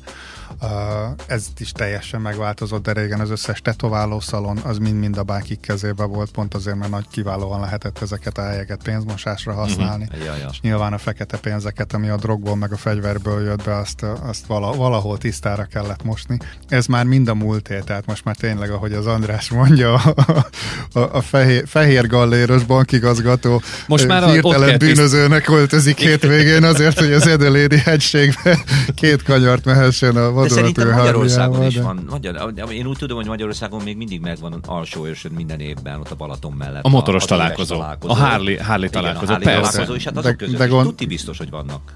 Ez 1.27 1.45
is 1.57 1.71
teljesen 1.71 2.21
megváltozott, 2.21 2.83
de 2.83 2.93
régen 2.93 3.19
az 3.19 3.29
összes 3.29 3.61
tetováló 3.61 4.19
szalon 4.19 4.57
az 4.57 4.77
mind-mind 4.77 5.17
a 5.17 5.23
bákik 5.23 5.59
kezébe 5.59 6.03
volt, 6.03 6.31
pont 6.31 6.53
azért, 6.53 6.77
mert 6.77 6.91
nagy 6.91 7.07
kiválóan 7.11 7.59
lehetett 7.59 8.01
ezeket 8.01 8.37
a 8.37 8.41
helyeket 8.41 8.83
pénzmosásra 8.83 9.53
használni. 9.53 10.07
Ja, 10.25 10.35
ja. 10.35 10.47
És 10.51 10.61
nyilván 10.61 10.93
a 10.93 10.97
fekete 10.97 11.37
pénzeket, 11.37 11.93
ami 11.93 12.09
a 12.09 12.15
drogból 12.15 12.55
meg 12.55 12.71
a 12.71 12.77
fegyverből 12.77 13.43
jött 13.45 13.63
be, 13.63 13.75
azt, 13.75 14.05
azt 14.21 14.45
vala, 14.45 14.71
valahol 14.71 15.17
tisztára 15.17 15.63
kellett 15.63 16.03
mosni. 16.03 16.37
Ez 16.67 16.85
már 16.85 17.05
mind 17.05 17.27
a 17.27 17.33
múlté, 17.33 17.79
tehát 17.79 18.05
most 18.05 18.25
már 18.25 18.35
tényleg, 18.35 18.71
ahogy 18.71 18.93
az 18.93 19.05
András 19.05 19.49
mondja, 19.49 19.93
a, 19.93 20.47
a, 20.93 20.99
a 20.99 21.21
fehér, 21.21 21.63
fehér 21.67 22.07
galléros 22.07 22.63
bankigazgató 22.63 23.61
Most 23.87 24.07
már 24.07 24.29
hirtelen 24.29 24.67
kell 24.69 24.77
tiszt- 24.77 24.95
bűnözőnek 24.95 25.49
öltözik 25.49 25.97
hétvégén 25.97 26.63
azért, 26.63 26.99
hogy 26.99 27.11
az 27.11 27.27
Edelédi 27.27 27.77
hegységbe 27.77 28.57
két 28.95 29.23
kanyart 29.23 29.65
mehessen 29.65 30.15
a 30.15 30.31
De 30.47 30.53
szerintem 30.53 30.89
Magyarországon 30.91 31.65
is 31.65 31.77
van. 31.77 32.07
Magyar, 32.09 32.53
én 32.71 32.85
úgy 32.85 32.97
tudom, 32.97 33.17
hogy 33.17 33.27
Magyarországon 33.27 33.81
még 33.83 33.97
mindig 33.97 34.21
megvan 34.21 34.59
alsó 34.65 35.05
őrsön 35.05 35.31
minden 35.31 35.59
évben, 35.59 35.99
ott 35.99 36.11
a 36.11 36.15
Balaton 36.15 36.51
mellett. 36.51 36.83
A 36.83 36.89
motoros 36.89 37.23
a 37.23 37.35
éves 37.35 37.37
találkozó. 37.37 37.79
A 38.11 38.15
Harley- 38.15 38.61
Harley 38.61 38.87
Igen, 38.87 39.01
találkozó, 39.01 39.31
a 39.31 39.35
Harley 39.35 39.53
persze. 39.53 39.71
találkozó, 39.71 39.95
és 39.97 40.03
hát 40.03 40.13
De- 40.13 40.19
azok 40.19 40.37
között 40.37 40.57
de 40.57 40.67
gond- 40.67 40.87
tuti 40.87 41.05
biztos, 41.05 41.37
hogy 41.37 41.49
vannak 41.49 41.93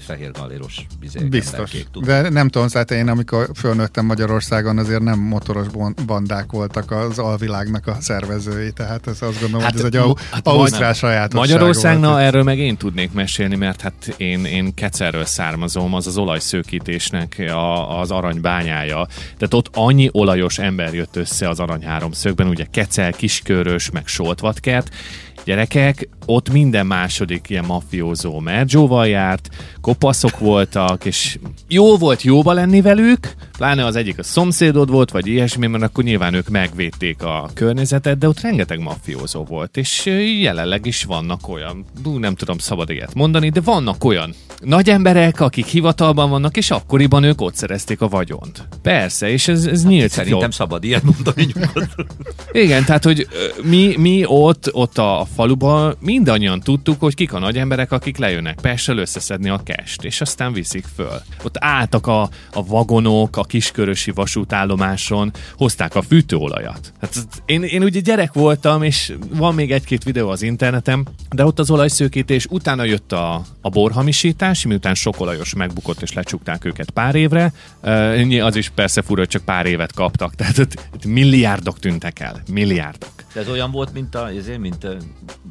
fehér 0.00 0.30
galéros 0.30 0.86
bizék, 1.00 1.28
Biztos. 1.28 1.70
tuti. 1.92 2.06
De 2.06 2.28
nem 2.28 2.48
tudom, 2.48 2.68
tehát 2.68 2.90
én 2.90 3.08
amikor 3.08 3.48
fölnőttem 3.54 4.04
Magyarországon, 4.06 4.78
azért 4.78 5.02
nem 5.02 5.18
motoros 5.18 5.66
bandák 6.06 6.52
voltak 6.52 6.90
az 6.90 7.18
alvilágnak 7.18 7.86
a 7.86 7.96
szervezői, 8.00 8.72
tehát 8.72 9.06
ez 9.06 9.22
azt 9.22 9.40
gondolom, 9.40 9.60
Hát, 9.64 9.70
hogy 9.70 9.80
ez 9.80 9.86
egy 9.86 9.96
au- 9.96 10.20
hát 10.30 10.46
ausztrál 10.48 10.92
sajátosság 10.92 11.40
Magyarország, 11.48 11.98
na 11.98 12.20
erről 12.20 12.42
meg 12.42 12.58
én 12.58 12.76
tudnék 12.76 13.12
mesélni, 13.12 13.56
mert 13.56 13.80
hát 13.80 14.14
én, 14.16 14.44
én 14.44 14.74
Kecerről 14.74 15.24
származom, 15.24 15.94
az 15.94 16.06
az 16.06 16.16
olajszőkítésnek 16.16 17.42
a, 17.48 17.85
az 17.88 18.10
arany 18.10 18.40
bányája. 18.40 19.06
Tehát 19.24 19.54
ott 19.54 19.70
annyi 19.74 20.08
olajos 20.12 20.58
ember 20.58 20.94
jött 20.94 21.16
össze 21.16 21.48
az 21.48 21.60
arany 21.60 21.84
háromszögben, 21.84 22.48
ugye 22.48 22.66
kecel, 22.70 23.12
kiskörös, 23.12 23.90
meg 23.90 24.06
soltvatkert, 24.06 24.90
gyerekek, 25.46 26.08
ott 26.26 26.50
minden 26.50 26.86
második 26.86 27.48
ilyen 27.48 27.64
mafiózó 27.64 28.38
mergyóval 28.38 29.08
járt, 29.08 29.48
kopaszok 29.80 30.38
voltak, 30.38 31.04
és 31.04 31.38
jó 31.68 31.96
volt 31.96 32.22
jóba 32.22 32.52
lenni 32.52 32.80
velük, 32.80 33.34
pláne 33.56 33.84
az 33.84 33.96
egyik 33.96 34.18
a 34.18 34.22
szomszédod 34.22 34.90
volt, 34.90 35.10
vagy 35.10 35.26
ilyesmi, 35.26 35.66
mert 35.66 35.84
akkor 35.84 36.04
nyilván 36.04 36.34
ők 36.34 36.48
megvédték 36.48 37.22
a 37.22 37.50
környezetet, 37.54 38.18
de 38.18 38.28
ott 38.28 38.40
rengeteg 38.40 38.80
mafiózó 38.80 39.44
volt, 39.44 39.76
és 39.76 40.06
jelenleg 40.40 40.86
is 40.86 41.04
vannak 41.04 41.48
olyan, 41.48 41.84
nem 42.18 42.34
tudom 42.34 42.58
szabad 42.58 42.90
ilyet 42.90 43.14
mondani, 43.14 43.48
de 43.48 43.60
vannak 43.60 44.04
olyan 44.04 44.34
nagy 44.60 44.90
emberek, 44.90 45.40
akik 45.40 45.66
hivatalban 45.66 46.30
vannak, 46.30 46.56
és 46.56 46.70
akkoriban 46.70 47.22
ők 47.22 47.40
ott 47.40 47.54
szerezték 47.54 48.00
a 48.00 48.08
vagyont. 48.08 48.68
Persze, 48.82 49.28
és 49.28 49.48
ez, 49.48 49.66
ez 49.66 49.84
nyílt. 49.84 50.10
Szerintem 50.10 50.40
jó. 50.40 50.50
szabad 50.50 50.84
ilyet 50.84 51.02
mondani 51.02 51.46
Igen, 52.52 52.84
tehát, 52.84 53.04
hogy 53.04 53.28
mi, 53.62 53.94
mi 53.98 54.24
ott, 54.26 54.74
ott 54.74 54.98
a 54.98 55.26
faluban 55.34 55.96
mindannyian 56.00 56.60
tudtuk, 56.60 57.00
hogy 57.00 57.14
kik 57.14 57.32
a 57.32 57.38
nagy 57.38 57.58
emberek, 57.58 57.92
akik 57.92 58.16
lejönnek 58.16 58.60
Pessel 58.60 58.98
összeszedni 58.98 59.48
a 59.48 59.60
kest, 59.64 60.04
és 60.04 60.20
aztán 60.20 60.52
viszik 60.52 60.84
föl. 60.94 61.20
Ott 61.42 61.56
álltak 61.58 62.06
a, 62.06 62.22
a 62.52 62.66
vagonok 62.66 63.36
a 63.36 63.44
kiskörösi 63.44 64.10
vasútállomáson, 64.10 65.32
hozták 65.56 65.94
a 65.94 66.02
fűtőolajat. 66.02 66.92
Hát 67.00 67.26
én, 67.46 67.62
én 67.62 67.82
ugye 67.82 68.00
gyerek 68.00 68.32
voltam, 68.32 68.82
és 68.82 69.12
van 69.30 69.54
még 69.54 69.72
egy-két 69.72 70.04
videó 70.04 70.28
az 70.28 70.42
interneten, 70.42 71.08
de 71.30 71.44
ott 71.44 71.58
az 71.58 71.70
olajszőkítés, 71.70 72.46
utána 72.50 72.84
jött 72.84 73.12
a, 73.12 73.42
a 73.60 73.68
borhamisítás, 73.68 74.45
miután 74.64 74.94
sok 74.94 75.20
olajos 75.20 75.54
megbukott, 75.54 76.02
és 76.02 76.12
lecsukták 76.12 76.64
őket 76.64 76.90
pár 76.90 77.14
évre. 77.14 77.52
Az 78.40 78.56
is 78.56 78.68
persze 78.68 79.02
fura, 79.02 79.20
hogy 79.20 79.28
csak 79.28 79.44
pár 79.44 79.66
évet 79.66 79.92
kaptak, 79.92 80.34
tehát 80.36 80.58
ott, 80.58 80.88
ott 80.94 81.04
milliárdok 81.04 81.78
tűntek 81.78 82.20
el. 82.20 82.42
Milliárdok. 82.52 83.10
De 83.34 83.40
ez 83.40 83.48
olyan 83.48 83.70
volt, 83.70 83.92
mint 83.92 84.14
a, 84.14 84.28
ezért, 84.28 84.58
mint 84.58 84.86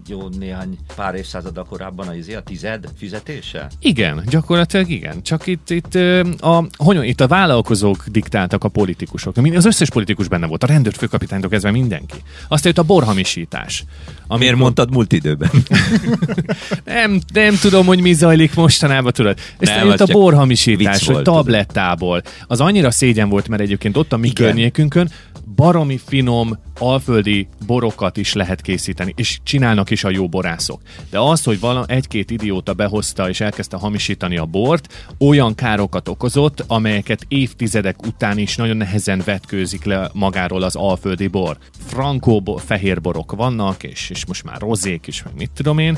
jó 0.07 0.27
néhány 0.27 0.77
pár 0.95 1.15
évszázad 1.15 1.65
korábban 1.69 2.07
a, 2.07 2.13
izé, 2.13 2.33
a 2.33 2.41
tized 2.41 2.89
fizetése? 2.97 3.67
Igen, 3.79 4.23
gyakorlatilag 4.29 4.89
igen. 4.89 5.23
Csak 5.23 5.47
itt, 5.47 5.69
itt, 5.69 5.95
a, 6.39 6.67
hogy 6.77 7.07
itt 7.07 7.21
a 7.21 7.27
vállalkozók 7.27 8.03
diktáltak 8.07 8.63
a 8.63 8.67
politikusok. 8.67 9.37
Az 9.37 9.65
összes 9.65 9.89
politikus 9.89 10.27
benne 10.27 10.47
volt, 10.47 10.63
a 10.63 10.67
rendőrt 10.67 10.97
főkapitánytól 10.97 11.49
kezdve 11.49 11.71
mindenki. 11.71 12.17
Aztán 12.47 12.73
jött 12.75 12.77
a 12.77 12.87
borhamisítás. 12.87 13.83
Amikor... 14.21 14.39
Miért 14.39 14.55
mondtad 14.55 14.91
múlt 14.91 15.13
időben? 15.13 15.49
nem, 16.85 17.21
nem 17.33 17.55
tudom, 17.55 17.85
hogy 17.85 17.99
mi 17.99 18.13
zajlik 18.13 18.53
mostanában, 18.85 19.11
tudod. 19.11 19.39
Aztán 19.59 19.85
jött 19.85 19.99
a 19.99 20.05
borhamisítás, 20.05 21.05
hogy 21.07 21.21
tablettából. 21.21 22.21
Az 22.47 22.61
annyira 22.61 22.91
szégyen 22.91 23.29
volt, 23.29 23.47
mert 23.47 23.61
egyébként 23.61 23.97
ott 23.97 24.13
a 24.13 24.17
mi 24.17 24.27
igen. 24.27 24.45
környékünkön 24.45 25.09
baromi 25.55 25.99
finom 26.05 26.59
alföldi 26.79 27.47
borokat 27.65 28.17
is 28.17 28.33
lehet 28.33 28.61
készíteni, 28.61 29.13
és 29.17 29.39
csinálnak 29.43 29.89
is 29.89 30.03
a 30.03 30.09
jó 30.09 30.27
borászok. 30.27 30.81
De 31.09 31.19
az, 31.19 31.43
hogy 31.43 31.59
vala 31.59 31.85
egy-két 31.87 32.31
idióta 32.31 32.73
behozta 32.73 33.29
és 33.29 33.41
elkezdte 33.41 33.77
hamisítani 33.77 34.37
a 34.37 34.45
bort, 34.45 35.13
olyan 35.19 35.55
károkat 35.55 36.07
okozott, 36.07 36.63
amelyeket 36.67 37.25
évtizedek 37.27 38.05
után 38.05 38.37
is 38.37 38.55
nagyon 38.55 38.77
nehezen 38.77 39.21
vetkőzik 39.25 39.83
le 39.83 40.09
magáról 40.13 40.63
az 40.63 40.75
alföldi 40.75 41.27
bor. 41.27 41.57
Frankó 41.85 42.61
fehér 42.65 43.01
borok 43.01 43.31
vannak, 43.31 43.83
és, 43.83 44.09
és 44.09 44.25
most 44.25 44.43
már 44.43 44.59
rozék 44.59 45.07
is, 45.07 45.23
meg 45.23 45.33
mit 45.35 45.51
tudom 45.53 45.77
én, 45.77 45.97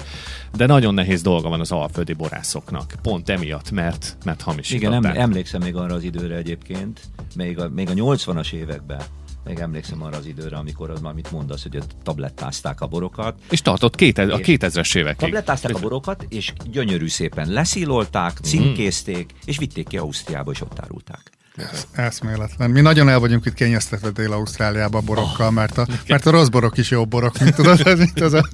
de 0.56 0.66
nagyon 0.66 0.94
nehéz 0.94 1.22
dolga 1.22 1.50
van 1.50 1.60
az 1.60 1.72
alföldi 1.72 2.14
borászoknak. 2.14 2.77
Pont 3.02 3.30
emiatt, 3.30 3.72
mert, 3.72 4.18
mert 4.26 4.42
hamisították. 4.42 5.00
Igen, 5.00 5.16
emlékszem 5.16 5.62
még 5.62 5.76
arra 5.76 5.94
az 5.94 6.04
időre 6.04 6.36
egyébként, 6.36 7.02
még 7.36 7.60
a, 7.60 7.70
még 7.70 7.90
a 7.90 7.94
80-as 7.94 8.52
években 8.52 9.02
még 9.48 9.60
emlékszem 9.60 10.04
arra 10.04 10.18
az 10.18 10.26
időre, 10.26 10.58
amikor 10.58 10.90
az, 10.90 11.04
amit 11.04 11.32
mondasz, 11.32 11.64
hogy 11.64 11.84
tablettázták 12.04 12.82
a 12.82 12.88
borokat. 12.88 13.40
És 13.50 13.62
tartott 13.62 13.96
két, 13.96 14.18
a 14.18 14.24
2000-es 14.24 14.96
évekig. 14.96 15.20
Tablettázták 15.20 15.76
a 15.76 15.80
borokat, 15.80 16.26
és 16.30 16.54
gyönyörű 16.72 17.08
szépen 17.08 17.50
leszílolták, 17.50 18.34
mhm. 18.34 18.44
címkézték, 18.44 19.34
és 19.46 19.58
vitték 19.58 19.88
ki 19.88 19.98
Ausztriába, 19.98 20.52
és 20.52 20.62
ott 20.62 20.80
árulták. 20.80 21.37
Ez 21.58 21.88
eszméletlen. 21.92 22.70
Mi 22.70 22.82
nagyon 22.82 23.10
el 23.10 23.20
vagyunk 23.20 23.46
itt 23.46 23.54
kényeztetve 23.54 24.10
Dél-Ausztráliába 24.10 25.00
borokkal, 25.00 25.52
mert 25.52 25.78
a, 25.78 25.88
mert 26.08 26.26
a 26.26 26.32
rossz 26.32 26.48
borok 26.48 26.78
is 26.78 26.92
jó 26.92 27.06
borok, 27.06 27.40
mint 27.40 27.56
tudod, 27.56 27.88
ez 27.88 28.00
itt 28.00 28.20
az 28.20 28.34
a 28.34 28.48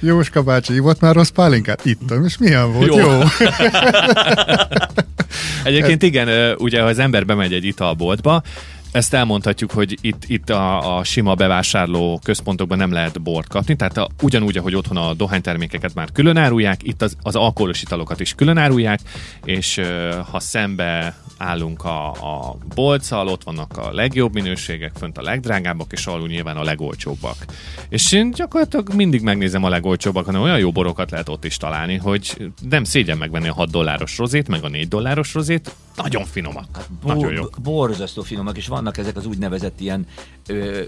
Jóska 0.00 0.42
bácsi 0.42 0.74
ivott 0.74 1.00
már 1.00 1.14
rossz 1.14 1.28
pálinkát? 1.28 1.84
Ittam, 1.84 2.24
és 2.24 2.38
milyen 2.38 2.72
volt? 2.72 2.94
Jó. 2.94 2.98
jó. 2.98 3.20
Egyébként 5.64 6.02
igen, 6.02 6.54
ugye 6.58 6.80
ha 6.80 6.86
az 6.86 6.98
ember 6.98 7.24
bemegy 7.24 7.52
egy 7.52 7.64
italboltba, 7.64 8.42
ezt 8.92 9.14
elmondhatjuk, 9.14 9.70
hogy 9.70 9.98
itt, 10.00 10.22
itt 10.26 10.50
a, 10.50 10.96
a 10.96 11.04
sima 11.04 11.34
bevásárló 11.34 12.20
központokban 12.22 12.78
nem 12.78 12.92
lehet 12.92 13.22
bort 13.22 13.48
kapni, 13.48 13.76
tehát 13.76 13.96
a, 13.96 14.08
ugyanúgy, 14.22 14.56
ahogy 14.56 14.74
otthon 14.74 14.96
a 14.96 15.14
dohánytermékeket 15.14 15.94
már 15.94 16.12
külön 16.12 16.36
árulják, 16.36 16.82
itt 16.82 17.02
az, 17.02 17.16
az 17.22 17.36
alkoholos 17.36 17.82
italokat 17.82 18.20
is 18.20 18.34
külön 18.34 18.58
árulják, 18.58 19.00
és 19.44 19.80
ha 20.30 20.40
szembe 20.40 21.16
állunk 21.38 21.84
a, 21.84 22.10
a 22.10 22.56
bolccal, 22.74 23.28
ott 23.28 23.42
vannak 23.42 23.76
a 23.76 23.92
legjobb 23.92 24.34
minőségek, 24.34 24.92
fönt 24.98 25.18
a 25.18 25.22
legdrágábbak, 25.22 25.92
és 25.92 26.06
alul 26.06 26.28
nyilván 26.28 26.56
a 26.56 26.62
legolcsóbbak. 26.62 27.36
És 27.88 28.12
én 28.12 28.30
gyakorlatilag 28.30 28.94
mindig 28.94 29.22
megnézem 29.22 29.64
a 29.64 29.68
legolcsóbbak, 29.68 30.24
hanem 30.24 30.40
olyan 30.40 30.58
jó 30.58 30.70
borokat 30.70 31.10
lehet 31.10 31.28
ott 31.28 31.44
is 31.44 31.56
találni, 31.56 31.96
hogy 31.96 32.50
nem 32.68 32.84
szégyen 32.84 33.18
megvenni 33.18 33.48
a 33.48 33.54
6 33.54 33.70
dolláros 33.70 34.18
rozét, 34.18 34.48
meg 34.48 34.64
a 34.64 34.68
4 34.68 34.88
dolláros 34.88 35.34
rozét, 35.34 35.74
nagyon 36.02 36.24
finomak. 36.24 36.86
Bo- 37.02 37.14
nagyon 37.14 37.32
jók. 37.32 37.56
Borzasztó 37.62 38.22
finomak, 38.22 38.56
és 38.56 38.68
vannak 38.78 38.98
ezek 38.98 39.16
az 39.16 39.26
úgynevezett 39.26 39.80
ilyen 39.80 40.06
ö, 40.46 40.82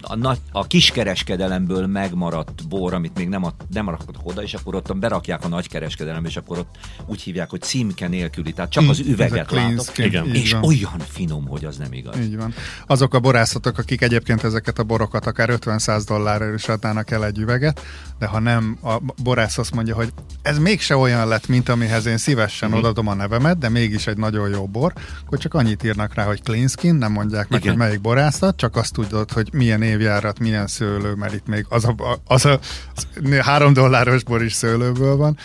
a, 0.00 0.16
nagy, 0.16 0.38
a 0.52 0.66
kiskereskedelemből 0.66 1.86
megmaradt 1.86 2.68
bor, 2.68 2.94
amit 2.94 3.16
még 3.16 3.28
nem, 3.28 3.44
a, 3.44 3.52
nem 3.72 3.88
raktak 3.88 4.16
oda, 4.22 4.42
és 4.42 4.54
akkor 4.54 4.74
ott 4.74 4.96
berakják 4.96 5.44
a 5.44 5.48
nagykereskedelembe, 5.48 6.28
és 6.28 6.36
akkor 6.36 6.58
ott 6.58 6.76
úgy 7.06 7.20
hívják, 7.20 7.50
hogy 7.50 7.60
címke 7.60 8.08
nélküli, 8.08 8.52
tehát 8.52 8.70
csak 8.70 8.88
az 8.88 8.98
üveget 8.98 9.50
látok, 9.50 9.98
Igen. 9.98 10.34
és 10.34 10.52
van. 10.52 10.64
olyan 10.64 10.98
finom, 10.98 11.46
hogy 11.46 11.64
az 11.64 11.76
nem 11.76 11.92
igaz. 11.92 12.18
Így 12.18 12.36
van. 12.36 12.54
Azok 12.86 13.14
a 13.14 13.20
borászatok, 13.20 13.78
akik 13.78 14.02
egyébként 14.02 14.44
ezeket 14.44 14.78
a 14.78 14.82
borokat 14.82 15.26
akár 15.26 15.48
50-100 15.52 16.02
dollárra 16.06 16.54
is 16.54 16.68
adnának 16.68 17.10
el 17.10 17.24
egy 17.24 17.38
üveget, 17.38 17.80
de 18.18 18.26
ha 18.26 18.38
nem, 18.38 18.78
a 18.82 19.02
borász 19.22 19.58
azt 19.58 19.74
mondja, 19.74 19.94
hogy 19.94 20.12
ez 20.42 20.58
mégse 20.58 20.96
olyan 20.96 21.28
lett, 21.28 21.46
mint 21.46 21.68
amihez 21.68 22.06
én 22.06 22.18
szívesen 22.18 22.70
mm. 22.70 22.72
odadom 22.72 23.06
a 23.06 23.14
nevemet, 23.14 23.58
de 23.58 23.68
mégis 23.68 24.06
egy 24.06 24.16
nagyon 24.16 24.48
jó 24.48 24.66
bor, 24.66 24.92
akkor 25.24 25.38
csak 25.38 25.54
annyit 25.54 25.84
írnak 25.84 26.14
rá, 26.14 26.24
hogy 26.24 26.42
clean 26.42 26.68
skin, 26.68 26.94
nem 26.94 27.15
mondják 27.16 27.48
meg, 27.48 27.60
Igen. 27.60 27.72
hogy 27.72 27.82
melyik 27.82 28.00
borászat, 28.00 28.56
csak 28.56 28.76
azt 28.76 28.92
tudod, 28.92 29.30
hogy 29.30 29.48
milyen 29.52 29.82
évjárat, 29.82 30.38
milyen 30.38 30.66
szőlő, 30.66 31.14
mert 31.14 31.34
itt 31.34 31.46
még 31.46 31.66
az 31.68 31.84
a, 31.84 31.94
az 32.24 32.44
a 32.44 32.58
az 32.94 33.06
három 33.40 33.72
dolláros 33.72 34.24
bor 34.24 34.42
is 34.42 34.52
szőlőből 34.52 35.16
van. 35.16 35.38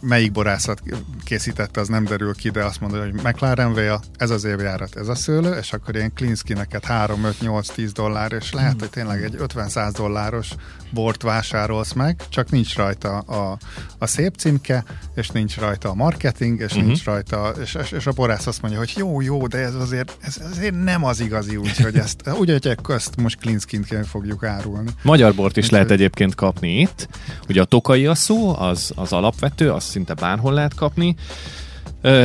Melyik 0.00 0.32
borászat 0.32 0.82
készítette, 1.24 1.80
az 1.80 1.88
nem 1.88 2.04
derül 2.04 2.34
ki, 2.34 2.50
de 2.50 2.64
azt 2.64 2.80
mondja, 2.80 3.00
hogy 3.00 3.12
McLaren 3.12 3.72
Vale, 3.72 4.00
ez 4.16 4.30
az 4.30 4.44
évjárat, 4.44 4.96
ez 4.96 5.08
a 5.08 5.14
szőlő, 5.14 5.52
és 5.52 5.72
akkor 5.72 5.94
ilyen 5.94 6.12
Klinsky 6.14 6.52
neked 6.52 6.84
3, 6.84 7.24
5, 7.24 7.40
8, 7.40 7.68
10 7.68 7.92
dollár, 7.92 8.32
és 8.32 8.52
lehet, 8.52 8.80
hogy 8.80 8.90
tényleg 8.90 9.22
egy 9.22 9.34
50-100 9.38 9.90
dolláros 9.96 10.48
bort 10.90 11.22
vásárolsz 11.22 11.92
meg, 11.92 12.22
csak 12.28 12.50
nincs 12.50 12.76
rajta 12.76 13.18
a, 13.18 13.58
a 13.98 14.06
szép 14.06 14.34
címke, 14.34 14.84
és 15.14 15.28
nincs 15.28 15.56
rajta 15.56 15.88
a 15.88 15.94
marketing, 15.94 16.60
és 16.60 16.70
uh-huh. 16.70 16.86
nincs 16.86 17.04
rajta, 17.04 17.52
és, 17.60 17.78
és 17.90 18.06
a 18.06 18.12
borász 18.12 18.46
azt 18.46 18.62
mondja, 18.62 18.78
hogy 18.78 18.92
jó, 18.96 19.20
jó, 19.20 19.46
de 19.46 19.58
ez 19.58 19.74
azért, 19.74 20.16
ez 20.20 20.36
azért 20.50 20.84
nem 20.84 21.04
az 21.04 21.20
igazi 21.20 21.56
úgy, 21.56 21.76
hogy 21.76 21.96
ezt, 21.96 22.22
úgy, 22.40 22.50
hogy 22.50 22.76
ezt 22.88 23.16
most 23.16 23.38
Klinskint 23.38 24.06
fogjuk 24.06 24.44
árulni. 24.44 24.90
Magyar 25.02 25.34
bort 25.34 25.56
is 25.56 25.64
Úgy, 25.64 25.70
lehet 25.70 25.90
egyébként 25.90 26.34
kapni 26.34 26.80
itt. 26.80 27.08
Ugye 27.48 27.60
a 27.60 27.64
tokai 27.64 28.06
a 28.06 28.14
szó, 28.14 28.58
az, 28.58 28.92
az 28.94 29.12
alapvető, 29.12 29.49
az 29.58 29.84
szinte 29.84 30.14
bárhol 30.14 30.52
lehet 30.52 30.74
kapni. 30.74 31.14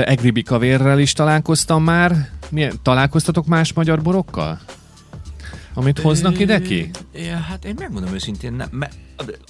Egribi 0.06 0.44
kavérrel 0.44 1.00
is 1.00 1.14
találkoztam 1.14 1.84
már. 1.84 2.30
Milyen, 2.50 2.74
találkoztatok 2.82 3.46
más 3.46 3.74
magyar 3.74 4.02
borokkal? 4.02 4.60
Amit 5.78 6.00
hoznak 6.00 6.40
ide 6.40 6.62
ki? 6.62 6.90
Ja, 7.14 7.38
hát 7.38 7.66
én 7.66 7.76
megmondom 7.78 8.14
őszintén, 8.14 8.54
nem, 8.54 8.68
me, 8.72 8.90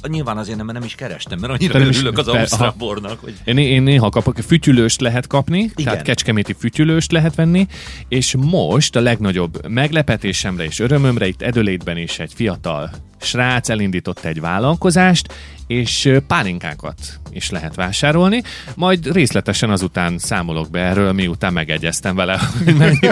nyilván 0.07 0.37
azért 0.37 0.57
nem, 0.57 0.65
mert 0.65 0.77
nem 0.77 0.87
is 0.87 0.95
kerestem, 0.95 1.39
mert 1.39 1.53
annyira 1.53 1.79
nem 1.79 1.87
örülök 1.87 2.17
az 2.17 2.27
ausztrál 2.27 2.73
bornak. 2.77 3.19
Hogy... 3.19 3.33
Én, 3.43 3.57
én 3.57 3.83
néha 3.83 4.09
kapok, 4.09 4.37
fütyülőst 4.37 5.01
lehet 5.01 5.27
kapni, 5.27 5.59
Igen. 5.59 5.73
tehát 5.75 6.01
kecskeméti 6.01 6.53
fütyülőst 6.53 7.11
lehet 7.11 7.35
venni, 7.35 7.67
és 8.07 8.35
most 8.39 8.95
a 8.95 8.99
legnagyobb 8.99 9.67
meglepetésemre 9.67 10.63
és 10.63 10.79
örömömre 10.79 11.27
itt 11.27 11.41
Edölétben 11.41 11.97
is 11.97 12.19
egy 12.19 12.33
fiatal 12.33 12.91
srác 13.19 13.69
elindított 13.69 14.25
egy 14.25 14.39
vállalkozást, 14.39 15.33
és 15.67 16.11
pálinkákat 16.27 17.19
is 17.31 17.49
lehet 17.49 17.75
vásárolni, 17.75 18.43
majd 18.75 19.11
részletesen 19.11 19.69
azután 19.69 20.17
számolok 20.17 20.69
be 20.69 20.79
erről, 20.79 21.11
miután 21.11 21.53
megegyeztem 21.53 22.15
vele, 22.15 22.39
hogy, 22.63 22.75
mennyi, 22.75 23.09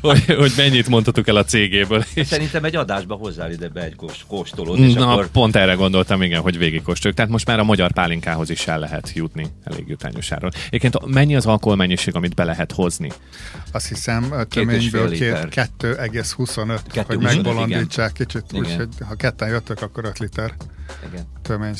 hogy, 0.00 0.24
hogy 0.24 0.52
mennyit 0.56 0.88
mondhatok 0.88 1.28
el 1.28 1.36
a 1.36 1.44
cégéből. 1.44 2.04
Szerintem 2.16 2.64
egy 2.64 2.76
adásba 2.76 3.14
hozzá 3.14 3.50
ide 3.50 3.68
be 3.68 3.82
egy 3.82 3.96
kóstolót, 4.26 4.78
és 4.78 4.92
Na, 4.92 5.12
akkor... 5.12 5.28
pont 5.28 5.56
erre 5.56 5.74
gondoltam, 5.74 6.22
igen, 6.22 6.40
hogy 6.40 6.58
végigkóstoljuk. 6.58 7.16
Tehát 7.16 7.32
most 7.32 7.46
már 7.46 7.58
a 7.58 7.64
magyar 7.64 7.92
pálinkához 7.92 8.50
is 8.50 8.66
el 8.66 8.78
lehet 8.78 9.12
jutni 9.14 9.46
elég 9.64 9.84
jutányos 9.88 10.32
áron. 10.32 10.50
Egyébként 10.66 11.06
mennyi 11.06 11.36
az 11.36 11.46
alkoholmennyiség, 11.46 12.14
amit 12.14 12.34
be 12.34 12.44
lehet 12.44 12.72
hozni? 12.72 13.10
Azt 13.72 13.88
hiszem, 13.88 14.34
töményből 14.48 15.10
2,25, 15.10 17.04
hogy 17.06 17.18
megbolondítsák 17.18 18.12
kicsit, 18.12 18.44
úgyhogy 18.54 18.88
ha 19.08 19.14
ketten 19.14 19.48
jöttök, 19.48 19.82
akkor 19.82 20.04
5 20.04 20.18
liter. 20.18 20.54
Igen. 21.10 21.24
Tömény 21.42 21.74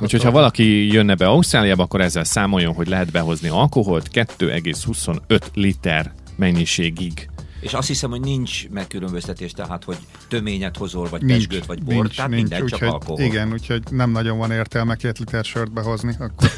Úgyhogy 0.00 0.22
ha 0.22 0.30
valaki 0.30 0.92
jönne 0.92 1.14
be 1.14 1.26
Ausztráliába, 1.26 1.82
akkor 1.82 2.00
ezzel 2.00 2.24
számoljon, 2.24 2.74
hogy 2.74 2.88
lehet 2.88 3.10
behozni 3.10 3.48
alkoholt 3.48 4.08
2,25 4.12 5.40
liter 5.54 6.12
mennyiségig. 6.36 7.28
És 7.60 7.72
azt 7.72 7.88
hiszem, 7.88 8.10
hogy 8.10 8.20
nincs 8.20 8.68
megkülönböztetés, 8.68 9.52
tehát, 9.52 9.84
hogy 9.84 9.96
töményet 10.28 10.76
hozol, 10.76 11.08
vagy 11.08 11.22
nincs, 11.22 11.46
pesgőt, 11.46 11.66
vagy 11.66 11.82
bort, 11.82 11.98
nincs, 11.98 12.16
tehát 12.16 12.30
nincs, 12.30 12.42
minden 12.42 12.62
úgy, 12.62 12.70
csak 12.70 12.82
alkohol. 12.82 13.24
Igen, 13.24 13.52
úgyhogy 13.52 13.82
nem 13.90 14.10
nagyon 14.10 14.38
van 14.38 14.50
értelme 14.50 14.96
két 14.96 15.18
liter 15.18 15.44
sört 15.44 15.72
behozni. 15.72 16.16
Akkor... 16.18 16.50